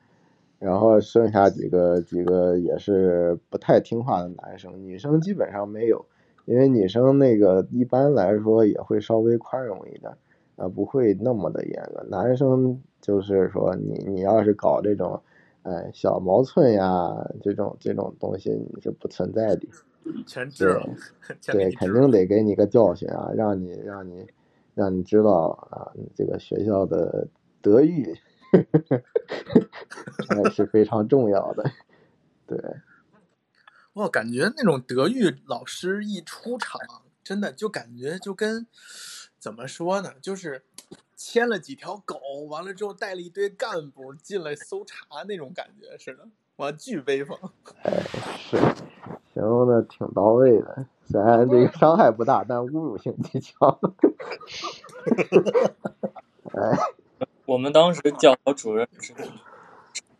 [0.60, 6.06] 然后剩下几个几个也是不太听话的男生，女生基本上没有，
[6.46, 10.10] 因为女生那个一般来说也会稍微宽容一点，
[10.56, 12.02] 啊，不会那么的严格。
[12.08, 15.20] 男生就是说，你你要是搞这种，
[15.64, 19.68] 哎，小毛寸呀，这种这种东西你是不存在的。
[20.26, 20.88] 全治了，
[21.46, 24.26] 对，肯定得给你个教训啊，让你让你
[24.74, 27.26] 让你知道啊，这个学校的
[27.60, 28.18] 德育
[30.30, 31.64] 那是非常重要的。
[32.46, 32.58] 对，
[33.94, 36.80] 我感觉那种德育老师一出场，
[37.22, 38.66] 真的就感觉就跟
[39.38, 40.62] 怎么说呢，就是
[41.16, 47.36] 牵了几条狗，完了之后带了一堆干部进来搜查那种感觉似的，哇，巨威风。
[47.82, 47.92] 哎，
[48.38, 48.58] 是。
[49.32, 53.76] 形容的挺到位的，虽然这个伤害不大，但侮辱性极强。
[56.54, 56.78] 哎，
[57.44, 59.12] 我们当时教导主任是，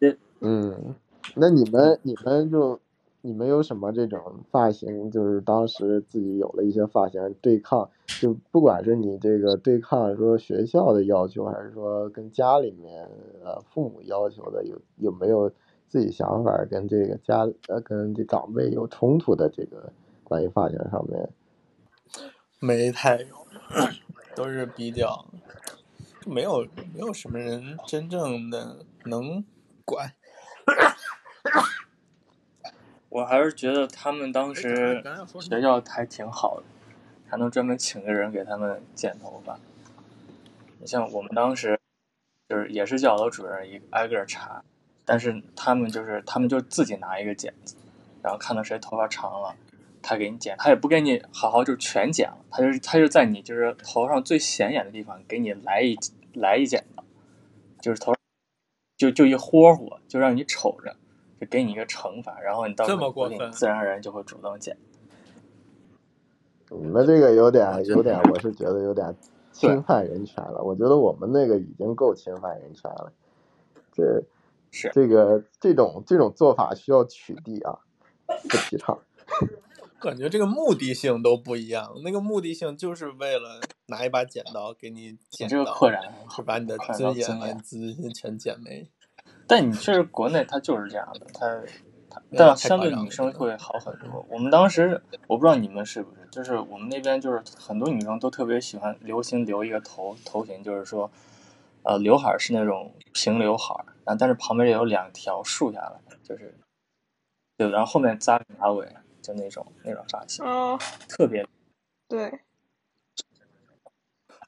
[0.40, 0.97] 嗯，
[1.37, 2.81] 那你们你们就
[3.20, 4.20] 你们有什么这种
[4.51, 5.09] 发型？
[5.12, 7.88] 就是当时自己有了一些发型对抗，
[8.20, 13.09] 就不管是你这个对抗说学校的要求，还是说跟家里面
[13.44, 15.53] 呃父母要求的，有有没有？
[15.88, 19.92] 自己想法跟这个家呃跟这长辈有冲突的这个
[20.23, 21.29] 关于发型上面，
[22.59, 23.47] 没太有，
[24.35, 25.27] 都是比较，
[26.27, 29.44] 没有没有什么人真正的能
[29.85, 30.14] 管。
[33.11, 35.01] 我还是觉得他们当时
[35.40, 36.64] 学校还挺好的，
[37.29, 39.61] 还能专门请个人给他们剪头发。
[40.81, 41.79] 你像我们当时，
[42.49, 44.64] 就是也是教导主任一挨个查，
[45.05, 47.77] 但是他们就是他们就自己拿一个剪子，
[48.23, 49.55] 然后看到谁头发长了，
[50.03, 55.97] 他给你剪，他也不给你好好就全剪了，他就是他就在你就是头上最显眼的地方给你来一
[56.35, 57.03] 来一剪子，
[57.81, 58.14] 就是头
[58.97, 60.97] 就就一豁豁，就让你瞅着。
[61.40, 64.77] 就给你一个惩罚，然后你到时候自然而然就会主动剪。
[66.71, 69.12] 你们这个有点有点， 我是觉得有点
[69.51, 70.62] 侵犯人权了。
[70.62, 73.12] 我觉得我们那个已经够侵犯人权了。
[73.93, 74.23] 这
[74.74, 77.78] 是这个这种这种做法需要取缔啊，
[78.26, 78.98] 不提倡。
[80.00, 86.02] 感觉这个目的性都不一样，那个目的性就是为了拿一把剪刀给你剪这个扩展，
[86.34, 88.87] 是把你的尊严、自信全剪没。
[89.46, 91.62] 但你确实国内它就是这样的，它
[92.10, 94.26] 它但相对女生会好很多。
[94.28, 101.10] 我们当时我不知道你们是不是，就是我们那边就是很多女生都特别喜欢流行留一个头头型，就是说，
[101.85, 106.59] 呃，刘海是那种平刘海，然后但是旁边有两条竖下来，就是
[107.57, 108.88] 对，然后后面扎马尾，
[109.23, 111.47] 就那种那种发型，哦，特别
[112.09, 112.40] 对。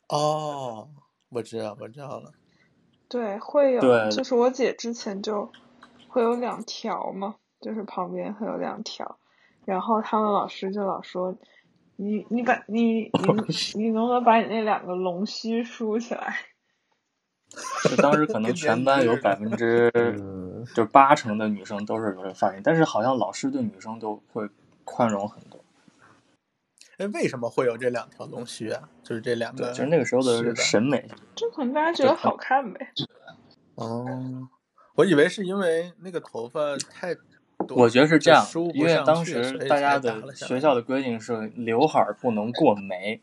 [0.09, 0.89] 哦，
[1.29, 2.33] 我知道，我知道了。
[3.09, 5.51] 对，会有，就是我姐之前就
[6.09, 9.19] 会有两条嘛，就是旁边会有两条，
[9.65, 11.37] 然后他们老师就老说，
[11.97, 13.11] 你你把你你
[13.75, 16.37] 你能不能把你那两个龙须梳起来？
[17.85, 19.91] 就当时可能全班有 百分之
[20.75, 24.49] 就八成的女生都是有这个发型，但是好像老师对女生都会
[24.85, 25.61] 宽容很多。
[26.99, 28.89] 哎，为什么会有这两条龙须啊？
[29.03, 32.91] 就是这两个，就是那个时候的审美，就可能大家觉得好看呗。
[33.75, 34.49] 哦，
[34.95, 37.15] 我以为是因为那个头发太……
[37.71, 43.21] 我觉得是这样，因为当时大家的学校的规定是刘海不能过眉，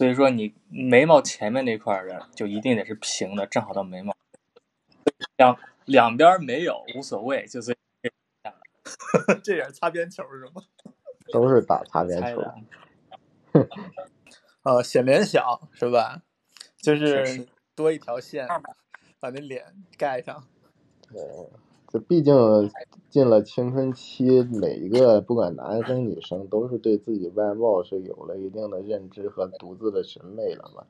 [0.00, 4.16] 所以说你眉毛前面那块的就一定得是平的，正好到眉毛。
[5.36, 7.76] 两两边没有无所谓，就 是
[9.42, 10.62] 这样擦边球是吗？
[11.30, 12.42] 都是打擦边球。
[14.64, 16.22] 呃，显脸小是吧？
[16.78, 18.48] 就是多一条线，
[19.18, 19.66] 把那脸
[19.98, 20.48] 盖上。
[21.12, 21.20] 对，
[21.92, 22.32] 这毕竟
[23.08, 30.84] 进了青春期，每一个不管男生女生，都是对自己外貌是有了一定的认知和独自的审美了嘛，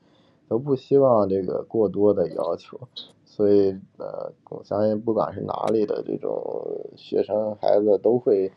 [0.47, 2.79] 都不希望这个过多的要求。
[3.25, 8.53] 所以呃，我相信不管是哪里的这种学生孩子，都会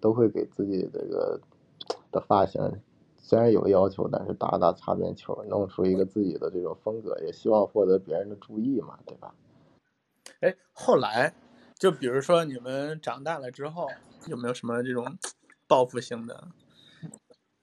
[0.00, 1.40] 都会给自己这个
[2.12, 2.80] 的发型。
[3.16, 9.34] 虽然有要求，但是打打擦边球，弄出一个自己的这种风格，也希望获得别人的注意嘛，对吧？
[10.40, 11.34] 哎，后来
[11.78, 13.88] 就比如说你们长大了之后，
[14.26, 15.16] 有没有什么这种
[15.66, 16.48] 报复性的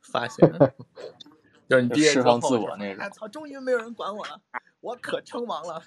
[0.01, 0.47] 发型？
[1.67, 3.03] 就是你毕业释放自我那种。
[3.03, 4.41] 哎操，终于没有人管我了，
[4.81, 5.81] 我可称王了！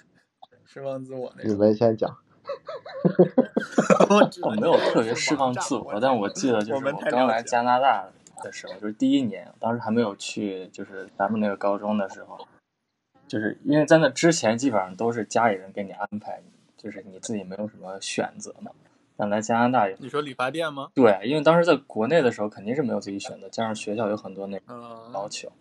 [0.65, 1.51] 释放自我那种。
[1.51, 2.17] 你们先讲。
[4.43, 8.09] 我没有特别释放自我，但我记得就是我刚来加拿大。
[8.41, 12.47] 的时候就是第一年，当时还没有去，就是咱们那个高中的时候，
[13.27, 16.41] 就是因为在那之前基本上都是家里人给你安排，
[16.79, 18.71] 就是你自己没有什么选择嘛。
[19.15, 20.89] 但来加拿大，你说理发店吗？
[20.95, 25.51] 对，因为当时在国内的时候肯定是没有自己选择，加上学校有很多那个要求。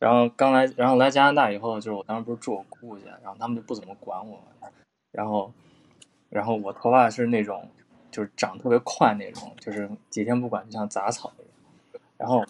[0.00, 4.42] 然后刚来，然后来加拿大以后，就是我当时不是住我姑姑家，然后他们就不怎么管我，
[5.12, 5.52] 然后，
[6.28, 7.68] 然后我头发是那种
[8.10, 12.02] 就是长特别快那种，就是几天不管就像杂草一样。
[12.16, 12.44] 然后，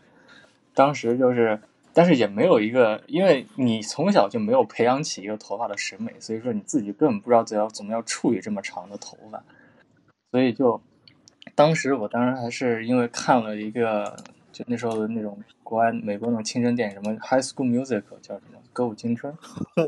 [0.74, 1.58] 当时就是，
[1.92, 9.42] 但是也没有一个，因为你从小就没有培养起一个头发的审美，所以说你自己根本不知道怎样怎么样处理这么长的头发，
[10.30, 10.80] 所以就，
[11.54, 14.16] 当时我当时还是因为看了一个，
[14.52, 19.32] 就那时候的那种国外美国那种青春电影，什么《High School Musical》叫什么《歌舞青春》，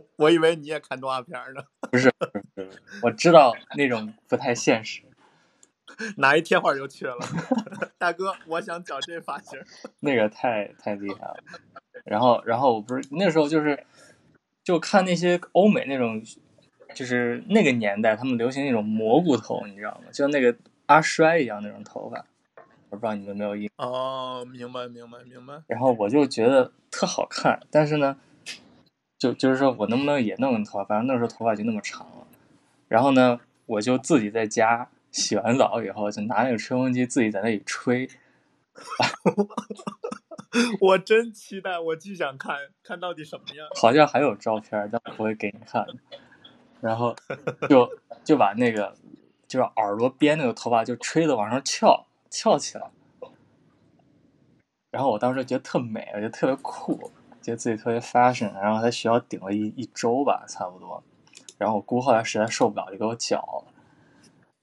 [0.17, 1.63] 我以为你也看动画片呢。
[1.91, 2.11] 不是，
[2.55, 2.71] 不是，
[3.03, 5.03] 我知道那种不太现实。
[6.17, 7.17] 拿一贴画就去了，
[7.99, 9.61] 大哥，我想找这发型。
[10.01, 11.37] 那个太太厉害了。
[12.05, 13.85] 然后，然后我不是那时候就是，
[14.63, 16.23] 就看那些欧美那种，
[16.95, 20.11] 就是那个年代他们流行那种蘑菇头，你知道吗？
[20.13, 20.55] 就那个
[20.87, 22.25] 阿衰一样那种头发。
[22.91, 25.63] 我不知道你们没有印哦，明白，明白，明白。
[25.67, 28.17] 然后我就觉得特好看，但是呢，
[29.19, 30.85] 就就是说我能不能也弄个头发？
[30.85, 32.27] 反正那时候头发就那么长了。
[32.89, 34.89] 然后呢，我就自己在家。
[35.13, 38.09] 洗完澡以后，就拿那个吹风机自己在那里吹。
[40.81, 43.67] 我真期待，我巨想看看到底什么样。
[43.75, 45.87] 好像还有照片，但不会给你看。
[46.81, 47.15] 然后
[47.69, 47.89] 就
[48.25, 48.97] 就把那个
[49.47, 52.91] 就是耳朵边那个头发就吹的往上翘翘起来，
[54.91, 61.03] 然后我当时觉得特美，我觉得特别酷，觉得自己特别 fashion，然后在学校顶了一一周吧，差不多。
[61.57, 63.65] 然后我姑后来实在受不了，就给我剪了。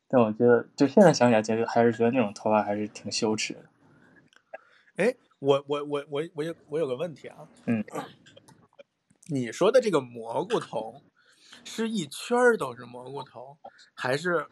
[0.10, 3.64] 但我觉得，就现在想起来，觉得还是觉得那种头发还是挺羞耻的。
[4.98, 7.50] 哎，我我我我我有我有个问题啊。
[7.66, 7.84] 嗯。
[9.32, 11.04] 你说的这个蘑菇头，
[11.64, 13.60] 是一圈儿都是蘑菇头，
[13.94, 14.48] 还是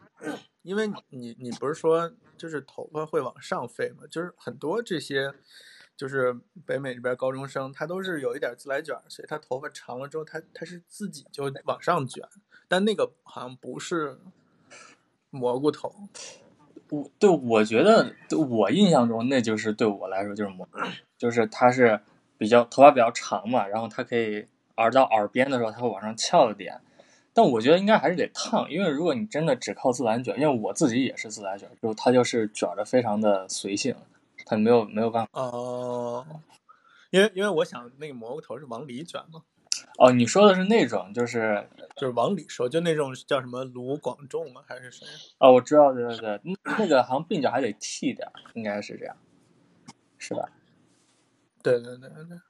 [0.62, 4.04] 因为你你不是说就是头发会往上飞吗？
[4.08, 5.34] 就是很多这些，
[5.96, 6.32] 就是
[6.64, 12.24] 北美这边高中生，他都是有一点自来卷，所以他头发长了之后，他他是自己就往上卷，
[12.68, 14.20] 但那个好像不是
[15.30, 15.92] 蘑菇头。
[16.90, 20.68] 我对我觉得，对我印象中那就是对我来说就是蘑，
[21.18, 22.00] 就是他是
[22.36, 24.46] 比较头发比较长嘛，然后它可以。
[24.80, 26.80] 耳到耳边的时候，它会往上翘一点，
[27.34, 33.92] 但我觉得应该还是得烫，因为如果你真的只靠自然卷，因为我自己也是自然卷，就它就是卷的非常的随性，
[34.46, 35.30] 它没有没有办法。
[35.32, 36.24] 哦，
[37.10, 39.42] 因为因为我想那个蘑菇头是往里卷嘛。
[39.98, 44.62] 哦，你说的是那种，就是就是往里收，就那种叫什么卢广仲吗？
[44.66, 45.04] 还是谁？
[45.38, 46.40] 哦，我知道，对对对，
[46.78, 49.16] 那个好像鬓角还得剃点，应该是这样，
[50.16, 50.48] 是吧？
[51.62, 52.40] 对对对对。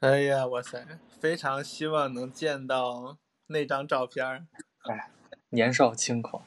[0.00, 0.98] 哎呀，哇塞！
[1.20, 3.18] 非常希望能见到
[3.48, 4.46] 那张照片儿。
[4.84, 5.10] 哎，
[5.50, 6.42] 年少轻狂。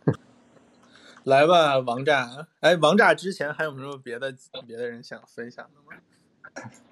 [1.24, 2.48] 来吧，王炸！
[2.60, 4.34] 哎，王炸之前还有没有别的
[4.66, 6.72] 别的人想分享的吗？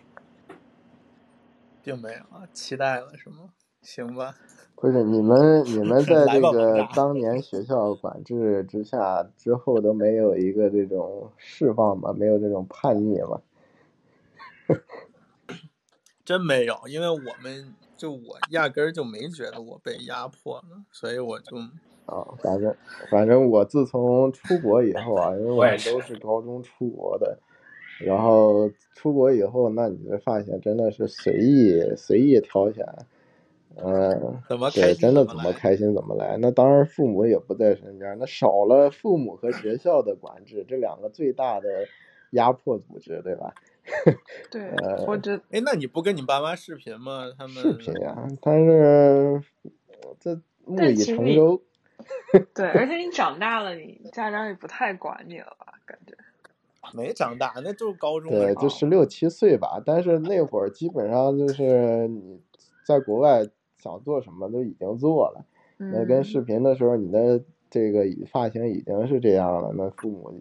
[1.83, 3.51] 并没有啊，期待了是吗？
[3.83, 4.35] 行吧。
[4.76, 12.14] 不是你们，你们在这个当年学校管制之下之后都没有一个这种释放吗？
[12.16, 13.43] 没有这种叛逆吗？
[16.24, 21.57] 真没有，因为我们就我压根儿就没觉得我被压迫了，所以我就
[22.07, 22.74] 啊，反正
[23.11, 27.39] 反正我自从出国以后啊，因为我们都是高中出国的，
[28.05, 32.86] 然后出国以后，那你会发型真的是随意随意挑选，
[33.76, 36.36] 嗯，怎么对，真的怎么开心怎么来。
[36.38, 41.68] 那当然父母也不在身边，那少了父母和学校的管制，这两个最大的
[42.30, 43.55] 压迫组织，对吧？
[44.51, 44.70] 对，
[45.05, 47.32] 或者哎，那你不跟你爸妈视频吗？
[47.36, 49.42] 他们视频呀，但是
[50.20, 51.61] 这木已成舟。
[52.55, 55.69] 对，而且你长大了，你家长也不太管你了吧？
[56.95, 58.31] 没长大，那就是高中。
[58.31, 59.83] 对，就十六七岁吧。
[59.85, 62.41] 但是那会儿基本上就是你
[62.87, 63.47] 在国外
[63.78, 65.45] 想做什么都已经做了。
[65.76, 70.35] 那跟视频的时候，你的这个发型已经是这样了，那父母。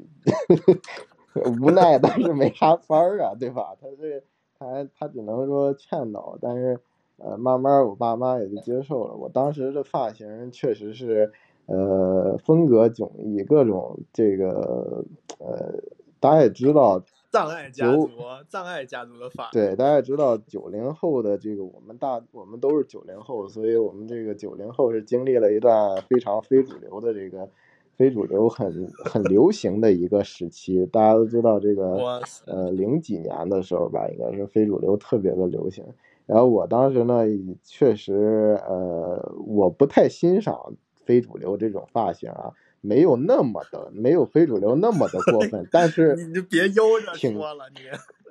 [1.62, 3.76] 无奈，但是没啥法儿啊，对吧？
[3.80, 4.24] 他这
[4.58, 6.80] 他他只能说劝导，但是
[7.18, 9.14] 呃，慢慢我爸妈也就接受了。
[9.14, 11.32] 我当时的发型确实是
[11.68, 15.06] 呃风格迥异，各种这个
[15.38, 15.82] 呃，
[16.20, 17.02] 大家也知道
[17.32, 18.10] 藏爱家族，
[18.48, 27.50] 藏爱家族的发对，大家也知道九零后的这个我们大我们都是九零后，所以我们这个九零后是经历了一段非常非主流的这个。
[27.98, 35.84] 非主流很很流行的一个时期，大家都知道这个呃零几年的时候吧，应该是非主流特别的流行。
[36.26, 37.26] 然后我当时呢，
[37.62, 47.82] 确实呃我不太欣赏非主流这种发型啊，没有那么的没有非主流那么的过 分，但是你就别悠着说了你，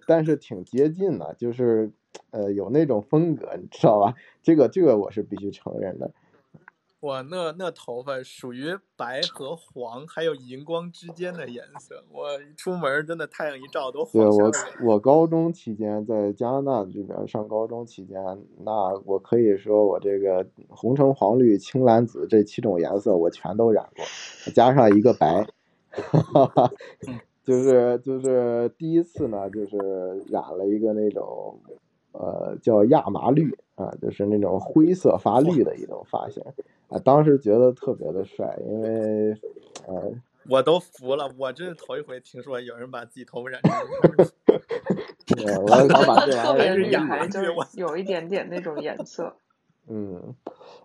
[0.06, 1.90] 但是挺接近的，就是
[2.30, 4.14] 呃有那种风格，你知道吧？
[4.42, 6.10] 这个这个我是必须承认的。
[7.00, 12.02] 哇，那那头发属于白和黄还有荧光之间的颜色。
[12.10, 12.26] 我
[12.56, 14.12] 出门真的太阳一照都黄。
[14.12, 14.50] 对我，
[14.82, 18.20] 我高中期间在加拿大这边上高中期间，
[18.64, 24.04] 那我可以说我这个红橙黄绿青蓝紫这七种颜色我全都染过，
[24.52, 25.46] 加上一个白，
[25.92, 26.72] 哈哈，
[27.44, 29.78] 就是就是第一次呢，就是
[30.28, 31.60] 染了一个那种
[32.10, 36.42] 呃叫亚麻绿啊，就是那种灰色发绿的一种发型。
[36.88, 39.32] 啊，当时觉得特别的帅，因为，
[39.86, 40.12] 呃，
[40.48, 43.72] 我都服了，我真是头一回听说有人把自己头发染成。
[45.26, 49.36] 对，我想把这玩意儿染还就是有一点点那种颜色。
[49.90, 50.34] 嗯，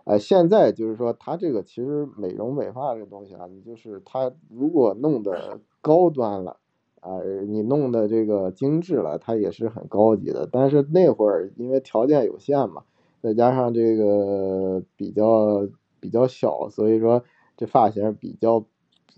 [0.04, 6.58] 哎，现在就是说，它这个其实美容美发这个东西啊，你就是它如果弄得高端了，
[7.04, 10.48] 啊，你弄的这个精致了，它也是很高级的。
[10.50, 12.82] 但是那会儿因为条件有限嘛，
[13.22, 15.68] 再加上这个比较。
[16.04, 17.24] 比较小，所以说
[17.56, 18.66] 这发型比较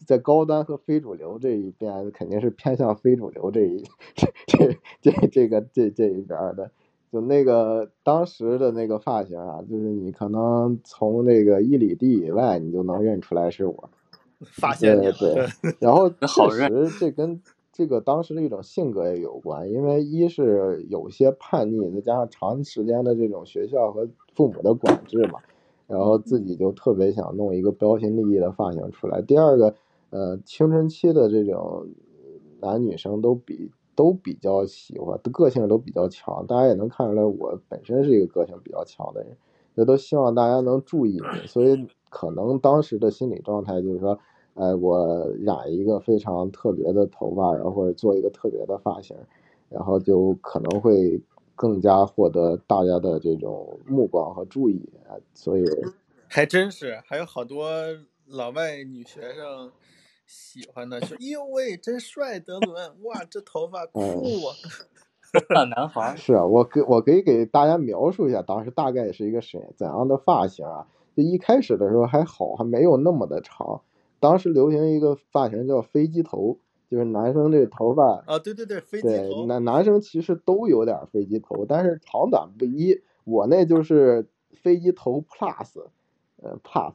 [0.07, 3.83] 在高端和非主流这一边，肯定是偏向非主流这一
[4.15, 6.71] 这这这这个这这一边的，
[7.11, 13.91] 就那个当时的那个发型啊，就是你可能从那个一里地以外，你就能认出来是我。
[14.45, 15.47] 发现对对，
[15.81, 17.43] 然后确实这跟
[17.77, 25.41] 这个当时的一种性格也有关，因为一是有些叛逆，再加上长时间的这种学校和父母的管制嘛，
[25.87, 29.21] 然后自己就特别想弄一个标新立异的发型出来。
[29.21, 29.75] 第二个，
[30.09, 31.87] 呃，青春期的这种
[32.63, 39.37] 男女生都比都比较喜欢，个性都比较强，大家也能看出来，我本身是一个个性比较强的人，
[39.75, 41.87] 也都希望大家能注意，所以。
[42.09, 44.19] 可能当时的心理状态就是说，
[44.57, 49.17] 哎，我染一个非常特别的头发，然后或者做一个特别的发型，
[49.69, 51.21] 然后就可能会
[51.55, 54.83] 更加获得大家的这种目光和注意
[55.35, 55.65] 所以
[56.29, 57.71] 还真是，还有好多
[58.27, 59.71] 老外女学生
[60.27, 62.91] 喜欢的，说：“哎呦喂，真帅，德伦！
[63.05, 64.55] 哇，这头发酷啊！”
[65.55, 70.87] 大男孩 是啊，我给我可以给大家描述一下，当时大概是一个什怎样的发型啊？
[71.15, 73.83] 就一开始的时候还好，还没有那么的长。
[74.21, 76.59] 当时流行一个发型叫飞机头，
[76.91, 79.47] 就是男生这头发啊，对对对，飞机头。
[79.47, 83.03] 男男生其实都有点飞机头，但是长短不一。
[83.25, 85.85] 我那就是飞机头 plus，
[86.43, 86.95] 呃 plus，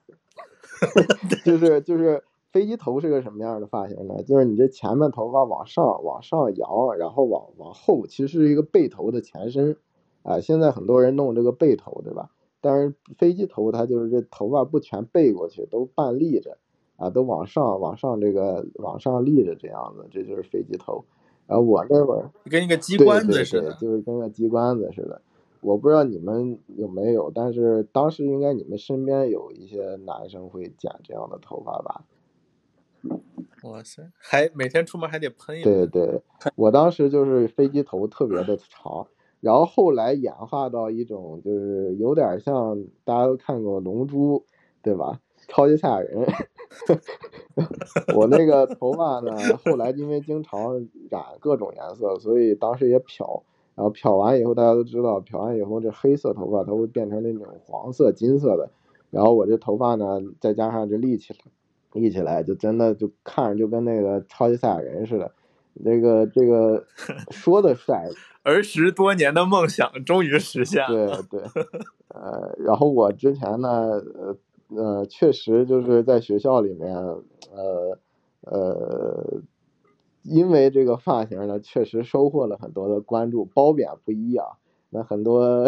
[1.45, 4.24] 就是就是飞机头是个什么样的发型呢？
[4.24, 9.78] 就是你这前面头发往上往上扬，然后往往后，其实是一个背头的前身。
[10.24, 12.30] 啊，现在很多人弄这个背头，对吧？
[12.61, 16.59] 但是飞机头它就是这头发不全背过去，都半立着，
[17.01, 21.03] 啊，都往上往上这个往上立着这样子，这就是飞机头。
[21.47, 25.21] 然后我那会儿跟一个鸡冠子似的，就是跟个鸡冠子似的。
[25.59, 32.03] 我不知道你们有没有，但是当时应该你们身边有一些男生会剪这样的头发吧？
[33.63, 36.21] 哇塞，还每天出门还得喷一对对，
[36.55, 39.07] 我当时就是飞机头特别的长。
[39.39, 44.39] 然后后来演化到一种，就是有点像大家都看过《龙珠》，
[44.83, 45.19] 对吧？
[45.47, 46.27] 超级赛亚人。
[48.15, 49.32] 我那个头发呢，
[49.63, 53.43] 后来因为经常染各种颜色，所以当时也漂。
[53.74, 58.69] 然后漂完以后，大家都知道，漂完以后这黑色头发它会变成那种黄色、金色的。
[59.09, 61.39] 然后我这头发呢，再加上这立起来，
[61.93, 65.32] 立起来就真的就看着就跟那个超级赛亚人似的。
[65.74, 66.86] 那个这个
[67.32, 68.09] 说的帅。
[68.43, 71.24] 儿时多年的梦想终于实现了。
[71.30, 71.49] 对对，
[72.09, 74.36] 呃，然后我之前呢，呃
[74.76, 77.97] 呃，确实就是在学校里面，呃
[78.41, 79.41] 呃，
[80.24, 84.45] 因为这个发型呢，确实收获了很多的关注，褒贬不一啊。
[84.93, 85.63] 那很多，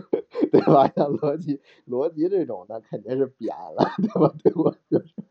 [0.50, 0.88] 对吧？
[0.96, 4.34] 像罗辑罗辑这种，那肯定是贬了，对吧？
[4.42, 4.74] 对我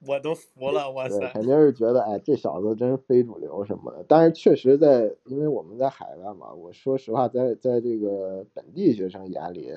[0.07, 1.27] 我都服了，哇塞！
[1.33, 4.05] 肯定是觉得，哎，这小子真非主流什么的。
[4.07, 9.71] 但是确实在，因为我们在海外嘛，我说实话，在在这个本地学生眼里，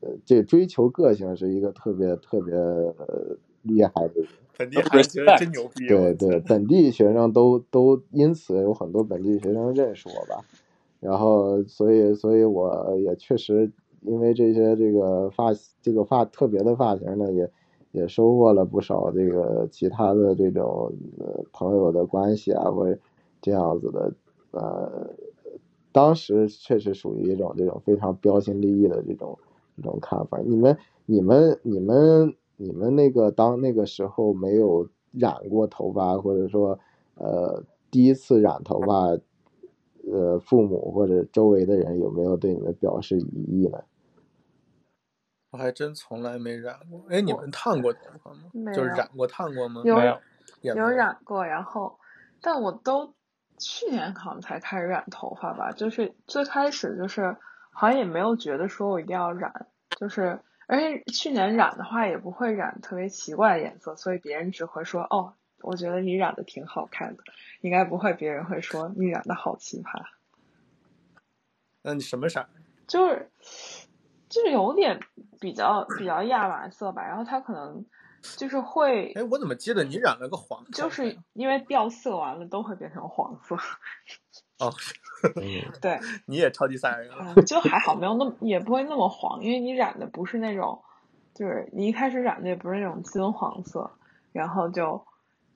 [0.00, 4.14] 呃，这追求个性是一个特别特别呃厉害的。
[4.56, 5.86] 本地孩子觉得真牛逼。
[5.86, 10.44] 对 对，本地学生都都因此有很多本地学生认识我吧。
[11.00, 13.70] 然后，所以，所以我也确实
[14.00, 17.48] 因为这些这个发这个发特别的发型呢，也
[17.92, 22.98] 也收获了不少这个其他的这种呃朋友的关系啊，或者
[23.40, 24.12] 这样子的
[24.50, 25.10] 呃，
[25.92, 29.38] 当时确实属于一种这种非常标新立异的这种
[29.82, 30.38] 这种看法。
[30.44, 30.76] 你们、
[31.06, 36.78] 你们、你们、你们那个当那个时候没有染过头发，或者说
[37.14, 39.18] 呃第一次染头发。
[40.10, 43.78] 呃，父母或者周围的人有没有对你们表示异议呢？
[45.50, 47.04] 我还真从来没染过。
[47.10, 48.44] 哎，你们烫过头发吗？
[48.52, 48.76] 没有。
[48.78, 49.82] 就是染过、烫过吗？
[49.84, 51.44] 有，有染过。
[51.44, 51.98] 然后，
[52.40, 53.12] 但我都
[53.58, 55.72] 去年可能才开始染头发吧。
[55.72, 57.36] 就是最开始就是
[57.78, 59.68] 好像也没有觉得说我一定要染，
[60.00, 65.34] 就是而且去年染的话也不会染特别奇怪的颜色，所以别人只会说哦。
[65.60, 67.24] 我觉得你染的挺好看的，
[67.62, 70.04] 应该不会别人会说你染的好奇葩。
[71.82, 72.48] 那你什么色？
[72.86, 73.28] 就是
[74.28, 75.00] 就是有点
[75.40, 77.84] 比较比较亚麻色吧，然后它可能
[78.36, 79.12] 就是会。
[79.14, 80.64] 哎，我怎么记得你染了个黄？
[80.70, 83.56] 就是因为掉色完了都会变成黄色。
[84.58, 84.72] 哦，
[85.80, 85.98] 对。
[86.26, 87.34] 你也超级赛亚人了。
[87.42, 90.82] 就还好，没有那么也不会那么黄，因为你染的不是那种，
[91.34, 93.90] 就是你一开始染的也不是那种金黄色，
[94.32, 95.04] 然后就。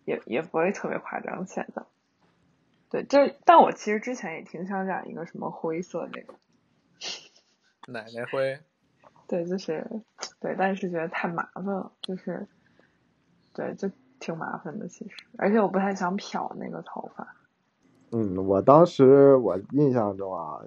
[0.05, 1.86] 也也不会特别夸张显得，
[2.90, 6.34] 对，这但我其实之前也挺想染一个什么灰色那种，
[7.86, 8.59] 奶奶灰，
[9.28, 9.88] 对，就是
[10.40, 12.48] 对，但是觉得太麻烦了，就是，
[13.53, 13.88] 对，就
[14.18, 17.36] 挺麻烦的其实，而且我不太想漂那个头发。
[18.12, 20.60] 嗯，我当时我印象中啊，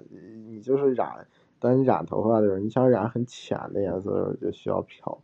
[0.48, 1.26] 你就是染
[1.60, 5.18] 当你染头发的时候，你想染很浅的颜色就需要漂，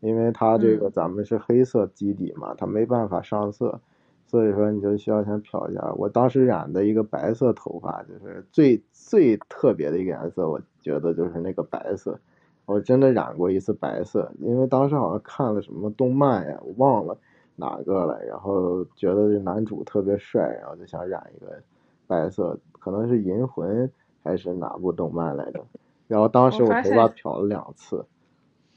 [0.00, 3.78] 因为它这个咱们是黑色基底嘛，它没办法上色，
[4.26, 5.92] 所以说你就需要先漂一下。
[5.96, 12.18] 我当时染的一个白色头发，就是最最特别的一个颜色，我觉得就是那个白色。
[12.64, 17.16] 我真的染过一次白色，因为当时好像看了什么动漫呀，我忘了
[17.56, 21.60] 哪个了，然后觉得这男主特别帅，然后就想染一个
[22.06, 23.90] 白色，可能是银魂
[24.22, 25.64] 还是哪部动漫来着？
[26.06, 28.04] 然后当时我头发漂了两次，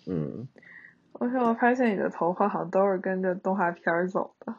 [0.07, 0.47] 嗯。
[1.13, 4.53] 而且我发现你的头发好像都是跟着动画片走的。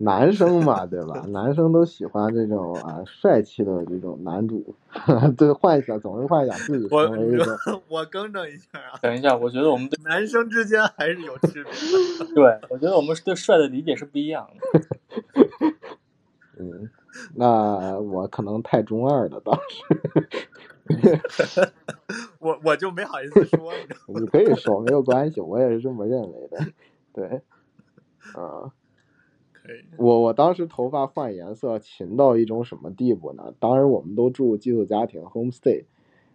[0.00, 1.24] 男生嘛，对吧？
[1.28, 4.74] 男生都喜欢这种啊帅气的这种男主，
[5.36, 7.58] 对幻想总是幻想自己成为一个。
[7.88, 11.72] 我更正一下啊， 等一下，我觉得我们对男生之间还是有区别。
[12.32, 14.80] 对，我觉得我们对帅的理解是不一样的。
[16.60, 16.88] 嗯，
[17.34, 19.84] 那我可能太中二了，当时。
[22.38, 23.72] 我我就没好意思说。
[24.06, 26.64] 你可以说没有关系，我也是这么认为的。
[27.12, 27.42] 对，
[28.40, 28.72] 啊。
[29.98, 33.52] 我我当时头发换颜色勤到一种什么地步呢？
[33.58, 35.84] 当时我们都住寄宿家庭 homestay，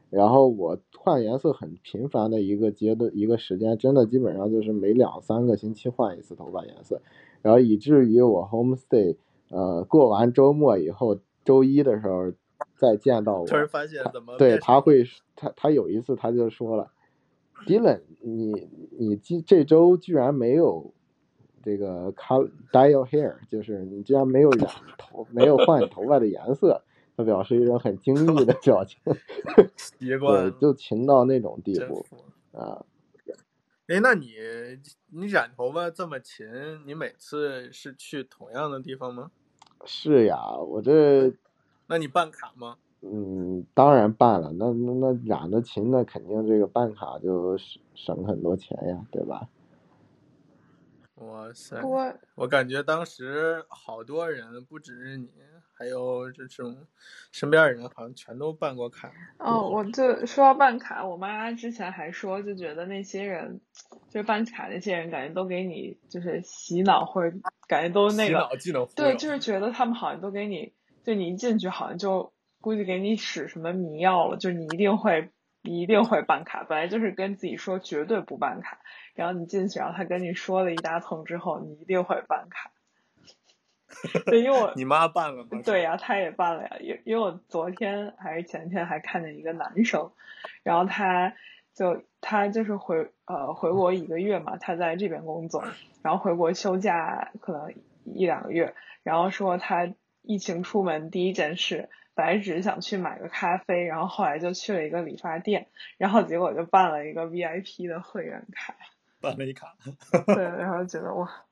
[0.09, 7.01] 然后我换颜色很频繁的一个阶段一个时间，真的基本上就是每两三个星期换一次头发颜色，
[7.41, 9.15] 然后以至于我 homestay，
[9.49, 12.31] 呃，过完周末以后，周一的时候
[12.75, 15.03] 再见到我，突然发现怎么对他会
[15.35, 16.91] 他他有一次他就说了
[17.65, 18.67] ，Dylan，你
[18.97, 20.93] 你今这周居然没有。
[21.63, 26.81] 这个 color dye your hair，就是你居然没有染头，没有换头发的颜色，
[27.15, 28.99] 他表示一种很惊异的表情。
[29.99, 32.05] 对，就勤到那种地步
[32.51, 32.85] 啊。
[33.87, 34.31] 哎，那你
[35.09, 36.45] 你染头发这么勤，
[36.85, 39.31] 你每次是去同样的地方吗？
[39.85, 41.33] 是呀，我这。
[41.87, 42.77] 那你办卡吗？
[43.01, 44.53] 嗯，当然办了。
[44.53, 49.47] 那那那染的勤，那肯定这个办卡就省省很多钱呀，对吧？
[51.27, 51.81] 哇塞！
[51.81, 55.29] 我我感觉当时好多人，不只是你，
[55.73, 56.85] 还有这种
[57.31, 59.11] 身边的人，好像全都办过卡。
[59.37, 63.61] 哦，我就说到办卡，我妈之前还说，就觉得那些人，
[64.09, 76.63] 就是办卡那些人，感觉都给你就是洗脑，或者感觉都那个洗脑技能对，就是觉得他们好像都给你，就你一进去，好像就估计给你使什么迷药了，就你一定会，你一定会办卡。
[76.63, 78.79] 本来就是跟自己说绝对不办卡。
[79.15, 82.71] 然后你进去，然后他跟你说了一大通之后，你一定会办卡。
[84.25, 85.49] 对，因为我你妈办了吗？
[85.63, 86.77] 对呀，他也办了呀。
[86.79, 90.11] 因因为我昨天还是前天还看见一个男生，
[90.63, 91.33] 然后他
[91.73, 95.63] 就他就是回呃回国一个月嘛，他在这边工作，
[96.01, 101.89] 然后回国休假可能一两个月，然后说他疫情出门第一件事。
[102.15, 105.65] 本来只是想去买个咖啡，然后后来就去了一个理发店，
[105.97, 108.75] 然后结果就办了一个 VIP 的会员卡。
[109.23, 109.73] 办了一卡，
[110.35, 111.45] 对，然后觉得哇，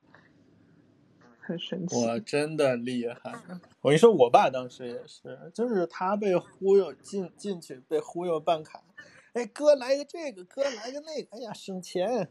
[1.40, 1.96] 很神奇。
[1.96, 3.32] 我真的厉害！
[3.80, 8.84] 我跟你说，我爸当时也是，就是他被忽悠进进去，被忽悠办卡。
[9.32, 12.30] 哎，哥来个这个，哥来个那个，哎呀，省钱。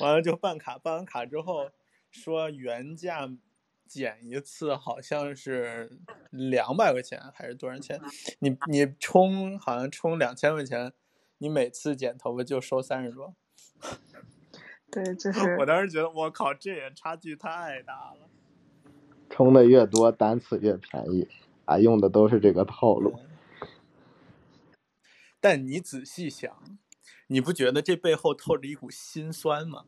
[0.00, 1.70] 完了就办卡，办完卡之后
[2.10, 3.30] 说原价
[3.86, 8.00] 减一次好像是两百块钱还是多少钱？
[8.38, 10.90] 你你充好像充两千块钱，
[11.36, 13.34] 你每次剪头发就收三十多。
[14.90, 18.28] 对，就是我当时觉得，我靠，这也差距太大了。
[19.28, 21.28] 充的越多，单次越便宜，
[21.64, 23.20] 啊，用的都是这个套路。
[25.40, 26.78] 但你仔细想，
[27.28, 29.84] 你不觉得这背后透着一股心酸吗？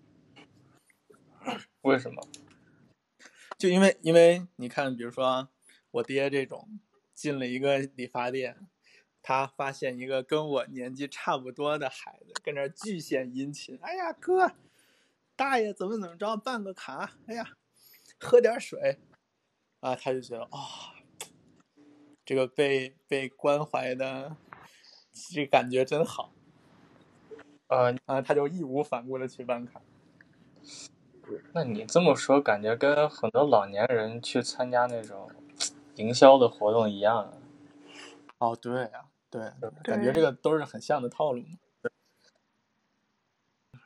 [1.82, 2.22] 为什么？
[3.59, 5.49] 就因为，因为你看，比如说
[5.90, 6.78] 我爹这种
[7.12, 8.57] 进了一个理发店。
[9.23, 14.53] 他发现一个跟我年纪差不多的孩子跟那巨献殷勤，哎呀哥，
[15.37, 17.51] 大爷怎么怎么着办个卡，哎呀，
[18.18, 18.99] 喝点水，
[19.79, 20.99] 啊，他就觉得啊，
[22.25, 24.37] 这个被被关怀的
[25.12, 26.33] 这感觉真好，
[27.68, 29.81] 呃啊，他就义无反顾的去办卡。
[31.55, 35.31] 那你这么说，感觉跟很多老年人去参加那种
[35.95, 37.33] 营销的活动一样啊。
[38.39, 39.05] 哦，对呀。
[39.33, 39.41] 对，
[39.83, 41.43] 感觉这个都是很像的套路。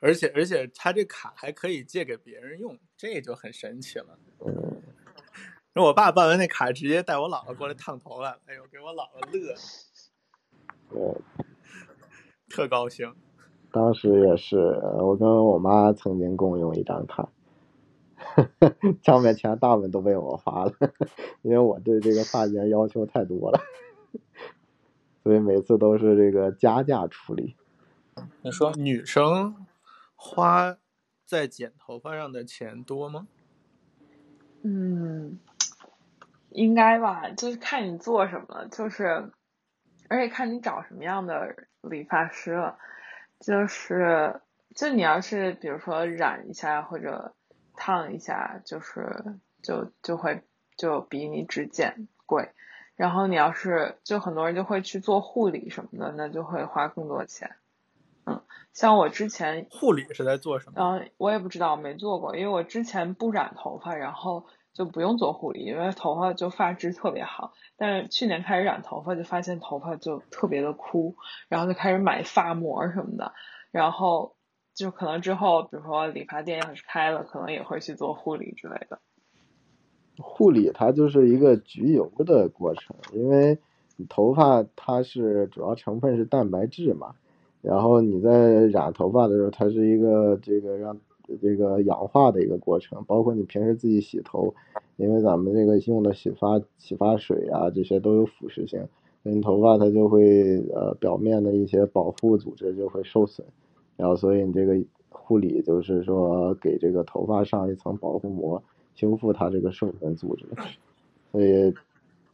[0.01, 4.19] 而且而且，他这卡还可以借给别人用，这就很神奇了。
[5.73, 9.55] 那我爸办完那卡，直接带我姥姥过来烫头了，哎呦，给我姥姥乐。
[10.91, 10.99] 对，
[12.49, 13.15] 特高兴。
[13.73, 14.57] 当时也是，
[14.99, 17.31] 我跟我妈曾经共用一张卡，
[19.03, 20.73] 上面钱大部分都被我花了，
[21.43, 23.61] 因为我对这个发型要求太多了。
[25.27, 27.57] 所以每次都是这个加价处理。
[28.43, 29.67] 你说女生
[30.15, 30.79] 花
[31.25, 33.27] 在剪头发上的钱多吗？
[34.63, 35.41] 嗯，
[36.51, 39.33] 应该吧，就是看你做什么，就是，
[40.09, 42.79] 而且看你找什么样的理发师了，
[43.41, 44.41] 就是，
[44.77, 47.35] 就你要是比如说染一下或者
[47.75, 50.45] 烫一下，就是就就会
[50.77, 52.53] 就比你只剪贵。
[52.97, 57.55] 然后你要是就很多人就会去做护理什么的，那就会花更多钱。
[58.25, 58.43] 嗯，
[58.73, 60.83] 像我之前护理是在做什么？
[60.83, 67.53] 嗯，我也不知道，没做过，因为我之前不染头发，然后就不用做护理，因为头发就发质特别好。
[67.77, 71.15] 但是去年开始染头发，就发现头发就特别的枯，
[71.49, 73.33] 然后就开始买发膜什么的，
[73.71, 74.35] 然后
[74.75, 79.01] 就可能之后，比如说理发店要是开了，可能也会去做护理之类的。
[80.19, 83.59] 护理它就是一个焗油的过程，因为
[84.09, 87.15] 头发它是主要成分是蛋白质嘛，
[87.63, 90.97] 然后你在染头发的时候，它是一个这个让
[91.41, 94.55] 这个氧化的一个过程，包括你平时自己洗头，
[94.97, 98.87] 因为咱们这个用的洗发洗发水啊这些都有腐蚀性，
[99.23, 103.47] 你头发它就会呃表面的一些保护组织就会受损，
[103.97, 108.63] 然后所以你这个护理就是说给这个头发上一层保护膜。
[108.97, 110.47] 修复它这个受损组织，
[111.31, 111.73] 所以，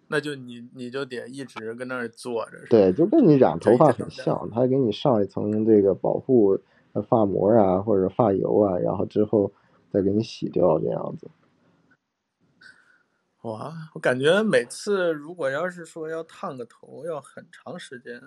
[0.08, 2.58] 那就你你就得一直跟那儿坐着。
[2.70, 6.58] 对，就跟你染头发很像，它给你上一层这个保护
[7.08, 9.52] 发膜啊，或者发油啊，然后之后
[9.90, 11.28] 再给你洗掉这样子。
[13.42, 18.22] 哇，我感觉每次如果要是说要烫个头，要很长时间。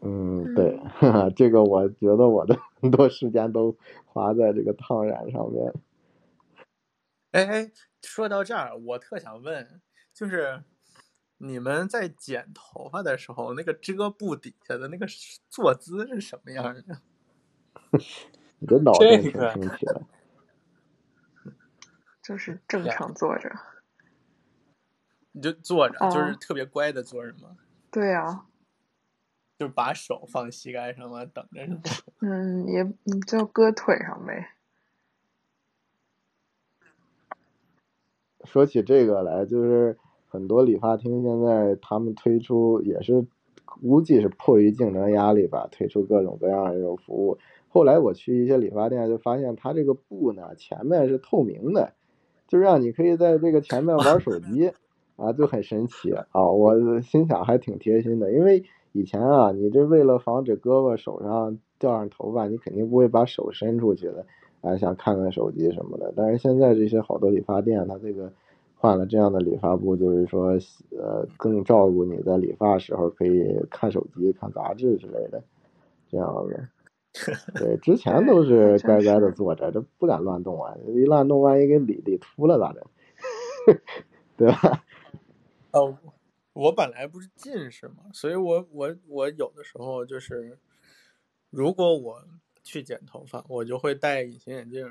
[0.00, 0.80] 嗯，对，
[1.36, 3.76] 这个我觉得我的 很多时间都
[4.06, 5.74] 花在这个烫染上面。
[7.32, 7.72] 哎哎，
[8.02, 9.80] 说到这儿，我特想问，
[10.12, 10.62] 就是
[11.38, 15.06] 你们在剪头发的时候，那个遮布底下的那个
[15.48, 17.02] 坐姿是什么样的？
[18.58, 20.02] 你的脑洞挺清奇的。
[22.22, 23.50] 就是正常坐着。
[25.32, 27.56] 你就坐着，就是特别乖的坐着吗？
[27.90, 28.46] 对呀。
[29.58, 31.24] 就是把手放膝盖上吗？
[31.24, 31.80] 等着是吗？
[32.22, 34.54] 嗯，也你就搁腿上呗。
[38.50, 39.96] 说起这个来，就是
[40.28, 43.24] 很多理发厅现在他们推出也是，
[43.64, 47.38] 估计是迫于竞争压力吧，推出各种各样的这种服务。
[47.68, 51.92] 后来我去一些理发店，就发现他这个布呢，前面是透明的，
[52.48, 54.72] 就让你可以在这个前面玩手机，
[55.14, 56.50] 啊，就很神奇啊！
[56.50, 64.26] 我心想还挺贴心的，因为以前啊，你这为了防止胳膊手上掉上头发，你肯定不会把手伸出去的。
[64.62, 68.30] 啊，想看看手机什么的，但是现在这些好多理发店，它这个
[68.80, 70.52] 换了这样的理发部，就是说，
[70.98, 75.44] 呃，更照顾你在理发时候可以看手机、看杂志之类的，
[76.08, 76.68] 这样的。
[77.54, 82.82] 对，之前都是乖乖的坐着，这不敢乱动啊，一乱动万一给理理秃了咋整？
[84.38, 84.82] 对吧？
[85.72, 85.98] 哦，
[86.54, 90.58] 我本来不是近视嘛，所以我我我有的时候就是，
[91.50, 92.24] 如果我。
[92.62, 94.86] 去剪头发，我就会戴隐形眼镜。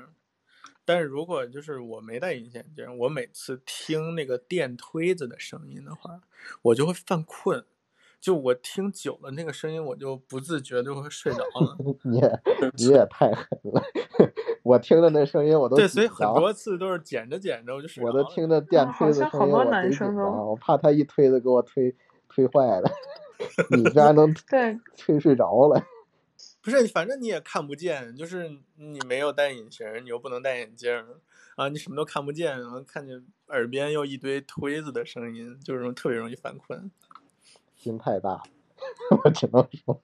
[0.84, 6.20] 但是如果就是我没戴隐形眼镜，我每次听那个电推子的声音的话，
[6.62, 7.64] 我就会犯困。
[8.20, 11.76] 就我听久了那个声音，我就不自觉就会睡着了。
[12.04, 12.40] 你也
[12.76, 13.82] 你也太狠了！
[14.62, 18.18] 我听的那声音我都对，所以很多次都是剪着剪着我就睡着了。
[18.18, 20.16] 我都听着电推子声音，我贼紧张，
[20.48, 21.96] 我怕他一推子给我推
[22.28, 22.90] 推坏了。
[23.74, 25.82] 你居然能对推睡着了。
[26.62, 30.92] 不是，反正你也看不见，就是你没有戴隐形，你又不能戴眼镜
[31.56, 36.90] 啊，你什么都看不见，然后看见耳边又一堆推子的声音，就是特别容易犯困。
[37.76, 38.42] 心太大，
[39.24, 40.02] 我只能说。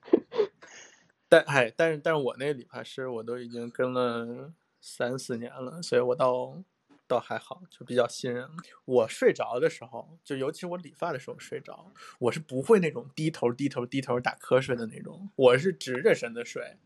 [1.28, 6.62] 但哎，但是但是我那理发师，我都已经跟了三四年了，所以我到。
[7.09, 8.48] 倒还好，就比较信任。
[8.84, 16.76] 我睡着的时候，就尤其我理发的时候睡着，我是不会那种低头低头低头打瞌睡的那种，我是直着身子睡。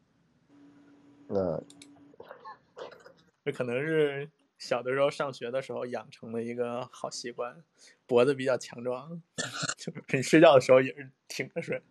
[1.29, 1.63] 那
[3.45, 7.63] 这可能是小的时候上学的时候养成的一个好习惯，
[8.07, 9.23] 脖子比较强壮，
[9.79, 11.83] 就是你睡觉的时候也是挺着睡。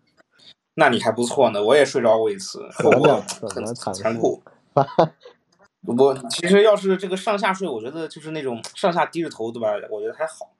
[0.75, 4.43] 那你还不错呢，我也睡着过一次，后果很残酷。
[5.85, 9.69] 我其实要是这个上下睡，我觉得就是那种上下低着头，对吧？
[9.89, 10.53] 我觉得还好。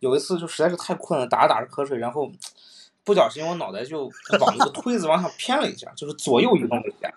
[0.00, 2.30] 有一次就实在是太困了，打着打着瞌睡，然后
[3.02, 4.04] 不小心我脑袋就
[4.40, 7.12] 往那个推子往上偏了一下，就是左右移动了一下。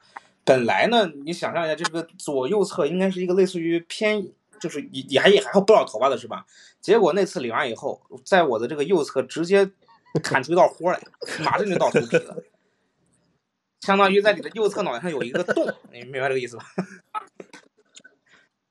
[0.46, 4.26] 本来呢，你想象一下，这个左右侧应该是一个类似于偏，
[4.60, 6.46] 就是也也还也还好不少头发的是吧？
[6.80, 9.70] 结果那次理完以后，在我的这个右侧直接
[10.24, 11.00] 砍出一道豁来，
[11.44, 12.42] 马上就到头皮了，
[13.82, 16.64] 相当于在你的右侧脑袋上有一个洞，你明白这个意思吧？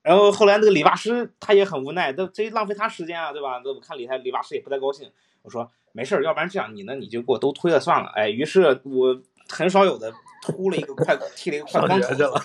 [0.09, 3.61] 然后后来那个理发师他也很无奈，这这浪费他时间啊，对吧？
[3.63, 5.07] 那我看理他理发师也不太高兴。
[5.43, 8.09] 我说没事儿，要不然这样，你呢你就给我都推了算了。
[8.15, 12.43] 哎，于是我很少有的秃了一个快剃了一个快光头去了，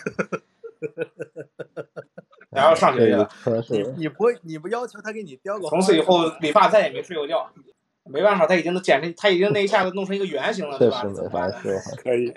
[2.50, 3.30] 然后上学去了。
[3.70, 5.70] 你你不你不要求他给你雕个？
[5.70, 7.50] 从此以后理发再也没睡过觉。
[8.04, 11.02] 没办法，他已经都剪成，他已经那一下子弄成一个圆形了，对吧？
[12.04, 12.34] 可以。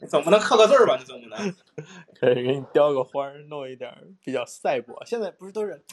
[0.00, 0.96] 你总不能刻个字儿吧？
[0.98, 1.54] 你总不能。
[2.18, 5.04] 可以给你雕个花儿，弄一点比较赛博。
[5.04, 5.84] 现在不是都是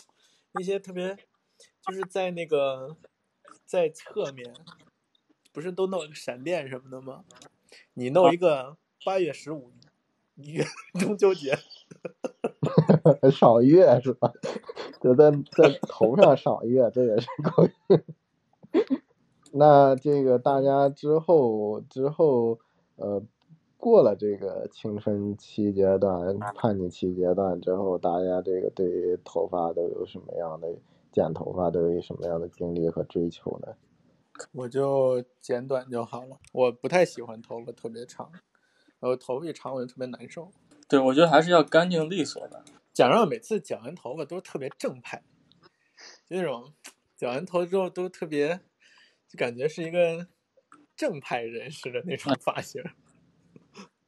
[0.53, 1.17] 那些特别，
[1.81, 2.95] 就是在那个
[3.65, 4.53] 在侧面，
[5.51, 7.25] 不是都弄个闪电什么的吗？
[7.95, 9.71] 你弄一个八月十五，
[10.35, 10.65] 月
[10.99, 11.57] 中秋节，
[13.29, 14.31] 赏月是吧？
[15.01, 17.67] 就在在头上赏月，这也是够。
[19.51, 22.59] 那这个大家之后之后
[22.95, 23.21] 呃。
[23.77, 30.67] 过了这个青春期阶段、叛逆期阶段之后，大家这个对于头发都有什么样的
[31.11, 33.75] 剪头发都有什么样的经历和追求呢？
[34.51, 38.31] 我就剪短就好了，我不太喜欢头发特别长，
[38.99, 40.51] 然后头发一长我就特别难受。
[40.87, 42.63] 对，我觉得还是要干净利索的。
[42.93, 45.23] 蒋让每次剪完头发都特别正派，
[46.25, 46.73] 就那种
[47.15, 48.59] 剪完头之后都特别，
[49.27, 50.27] 就感觉是一个
[50.95, 52.83] 正派人士的那种发型。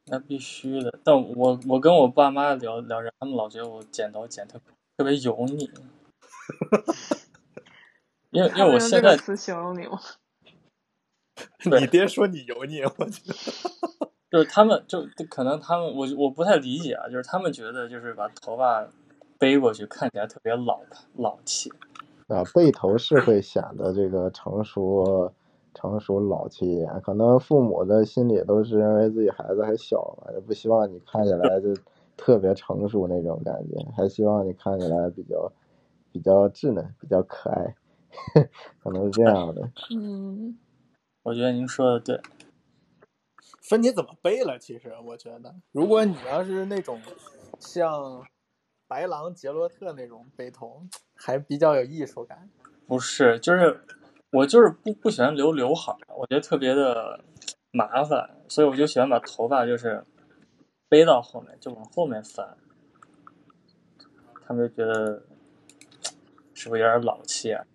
[0.10, 4.60] 那必须的，但我我跟我爸妈聊聊着，他们老觉得我剪头剪特
[4.98, 5.70] 特别油腻，
[8.32, 10.00] 因为因为我现在词形容你吗？
[11.80, 13.34] 你爹说你油腻，我觉得
[14.32, 18.88] 就是他们就可能他们我我不太理解啊，就是他们觉得就是把头发
[19.38, 20.82] 背过去看起来特别老
[21.16, 21.72] 老气
[22.28, 25.34] 啊，背头是会显得这个成熟。
[25.74, 31.74] 成熟老气一点，可能父母的心里都是认为自己孩子还小嘛，也不希望你看起来就
[32.18, 35.52] 特别成熟那种感觉，还希望你看起来比较
[36.12, 37.76] 比较稚嫩、比较可爱，
[38.84, 39.72] 可能是这样的。
[39.96, 40.58] 嗯，
[41.24, 42.20] 我觉得您说的对。
[43.70, 47.00] 分你怎么背了，其实我觉得，如果你要是那种
[47.60, 48.24] 像
[48.88, 50.82] 白狼、杰洛特那种背头，
[51.16, 52.50] 还比较有艺术感。
[52.88, 53.82] 不是，就是。
[54.32, 57.24] 我就是不不喜欢留刘海，我觉得特别的
[57.72, 60.06] 麻烦，所以我就喜欢把头发就是
[60.88, 62.58] 背到后面，就往后面翻。
[64.46, 65.24] 他们就觉得
[66.54, 67.66] 是不是有点老气啊？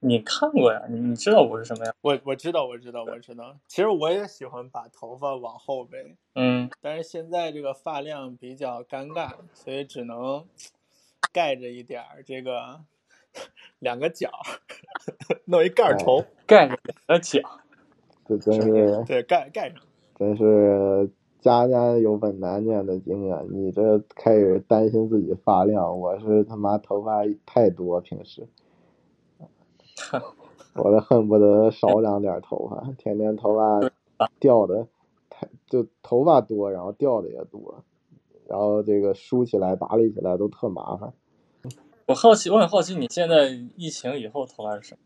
[0.00, 0.82] 你看过呀？
[0.90, 1.92] 你你知道我是什么呀？
[2.02, 3.58] 我我知道，我知道，我知道。
[3.66, 10.46] 其实我也喜欢把头发往后背，嗯，但是现在这个发量比较尴尬，所以只能
[11.32, 12.84] 盖着一点儿这个。
[13.78, 14.30] 两个角，
[15.46, 17.40] 弄一盖头，盖着两个角，
[18.26, 19.78] 这真是对盖盖上，
[20.16, 23.42] 真是家家有本难念的经啊！
[23.50, 28.46] 你这开始担心自己发量，我是他妈头发太多，平时，
[30.74, 33.80] 我都恨不得少长点头发，天天头发
[34.40, 34.86] 掉的
[35.30, 37.84] 太就头发多，然后掉的也多，
[38.46, 41.12] 然后这个梳起来打理起来都特麻烦。
[42.08, 44.98] 我好奇，我很好奇，你现在疫情以后头发是什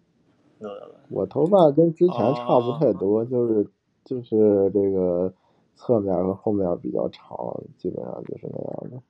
[0.61, 0.71] 么？
[1.11, 3.69] 我头发跟之前差不太多，就是
[4.05, 5.35] 就是这个
[5.75, 7.37] 侧面和后面比较长，
[7.77, 9.03] 基本上就是那样的。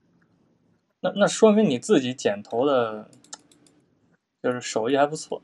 [1.03, 3.11] 那那说明你自己剪头的，
[4.43, 5.43] 就是手艺还不错。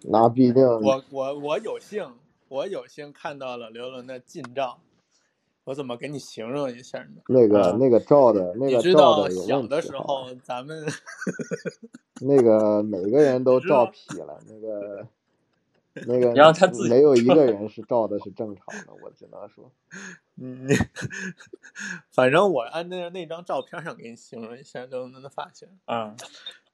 [0.00, 2.10] 那必定我我我有幸，
[2.48, 4.78] 我有幸看到了刘伦的近照。
[5.66, 7.20] 我怎么给你形容一下呢？
[7.26, 10.86] 那个那个照的，那个照的有小的时候咱们
[12.22, 15.08] 那个每个人都照劈了，那个
[16.06, 19.68] 那个，然后他自己没有一个人是照的是正常的，我只能说，
[20.40, 20.68] 嗯，
[22.12, 26.14] 反正我按那那张照片上给你形容一下就能发现，啊，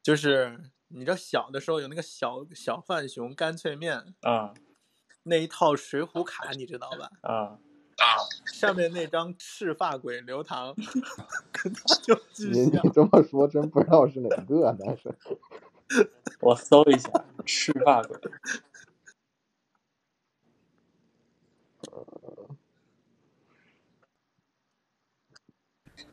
[0.03, 4.53] 就是你知道小的时候有那个小小浣熊干脆面啊，
[5.23, 7.11] 那一套水浒卡你知道吧？
[7.23, 7.59] 啊。
[8.53, 10.75] 上面那张赤发鬼刘唐，
[11.53, 12.15] 跟他就
[12.51, 15.13] 你你这么说真不知道是哪个，但是，
[16.41, 17.11] 我搜一下
[17.45, 18.19] 赤发鬼。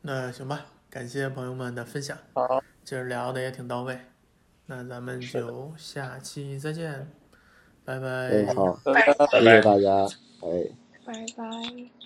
[0.01, 3.99] 那行吧，感谢朋友们的分享，好，今儿聊的也挺到位，
[4.65, 7.11] 那咱们就下期再见，
[7.83, 8.07] 拜拜。
[8.07, 10.07] 哎，好，拜拜，谢谢大家，
[10.41, 10.88] 哎。
[11.09, 11.98] 拜拜。